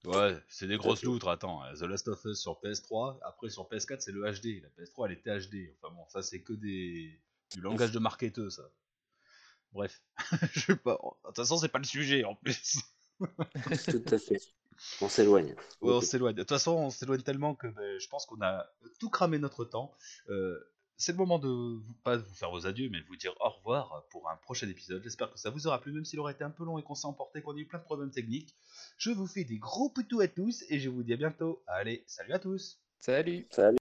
Ouais, 0.05 0.35
c'est 0.47 0.67
des 0.67 0.77
grosses 0.77 1.03
loutres. 1.03 1.27
Attends, 1.27 1.63
euh, 1.65 1.73
The 1.73 1.81
Last 1.81 2.07
of 2.07 2.23
Us 2.25 2.39
sur 2.39 2.59
PS3. 2.61 3.19
Après, 3.23 3.49
sur 3.49 3.69
PS4, 3.69 3.99
c'est 3.99 4.11
le 4.11 4.21
HD. 4.21 4.63
La 4.63 4.69
PS3, 4.69 5.05
elle 5.05 5.11
était 5.11 5.37
HD. 5.37 5.75
Enfin 5.77 5.93
bon, 5.93 6.07
ça, 6.07 6.23
c'est 6.23 6.41
que 6.41 6.53
des 6.53 7.21
du 7.51 7.61
langage 7.61 7.91
de 7.91 7.99
marketeur, 7.99 8.51
ça. 8.51 8.63
Bref, 9.73 10.01
je 10.53 10.59
sais 10.61 10.75
pas. 10.77 10.93
De 10.93 11.27
toute 11.27 11.35
façon, 11.35 11.57
c'est 11.57 11.69
pas 11.69 11.79
le 11.79 11.83
sujet 11.83 12.23
en 12.23 12.35
plus. 12.35 12.79
tout 13.19 14.03
à 14.11 14.17
fait. 14.17 14.41
On 15.01 15.09
s'éloigne. 15.09 15.55
On 15.81 16.01
s'éloigne. 16.01 16.35
De 16.35 16.41
toute 16.41 16.49
façon, 16.49 16.71
on 16.71 16.89
s'éloigne 16.89 17.21
tellement 17.21 17.55
que 17.55 17.67
ben, 17.67 17.99
je 17.99 18.07
pense 18.07 18.25
qu'on 18.25 18.41
a 18.41 18.65
tout 18.99 19.09
cramé 19.09 19.37
notre 19.39 19.65
temps. 19.65 19.93
Euh, 20.29 20.59
c'est 20.97 21.13
le 21.13 21.17
moment 21.17 21.39
de 21.39 21.47
vous, 21.47 21.93
pas 22.03 22.17
vous 22.17 22.35
faire 22.35 22.51
vos 22.51 22.67
adieux, 22.67 22.89
mais 22.91 23.01
de 23.01 23.05
vous 23.07 23.15
dire 23.15 23.33
au 23.39 23.49
revoir 23.49 24.05
pour 24.11 24.29
un 24.29 24.35
prochain 24.35 24.69
épisode. 24.69 25.01
J'espère 25.03 25.31
que 25.31 25.39
ça 25.39 25.49
vous 25.49 25.65
aura 25.65 25.81
plu, 25.81 25.91
même 25.91 26.05
s'il 26.05 26.19
aurait 26.19 26.33
été 26.33 26.43
un 26.43 26.51
peu 26.51 26.63
long 26.63 26.77
et 26.77 26.83
qu'on 26.83 26.95
s'est 26.95 27.07
emporté, 27.07 27.41
qu'on 27.41 27.55
a 27.55 27.59
eu 27.59 27.65
plein 27.65 27.79
de 27.79 27.83
problèmes 27.83 28.11
techniques. 28.11 28.55
Je 28.97 29.09
vous 29.09 29.25
fais 29.25 29.43
des 29.43 29.57
gros 29.57 29.89
poutous 29.89 30.21
à 30.21 30.27
tous 30.27 30.63
et 30.69 30.79
je 30.79 30.89
vous 30.89 31.01
dis 31.03 31.13
à 31.13 31.17
bientôt. 31.17 31.63
Allez, 31.65 32.03
salut 32.05 32.33
à 32.33 32.39
tous. 32.39 32.79
Salut. 32.99 33.47
Salut. 33.49 33.77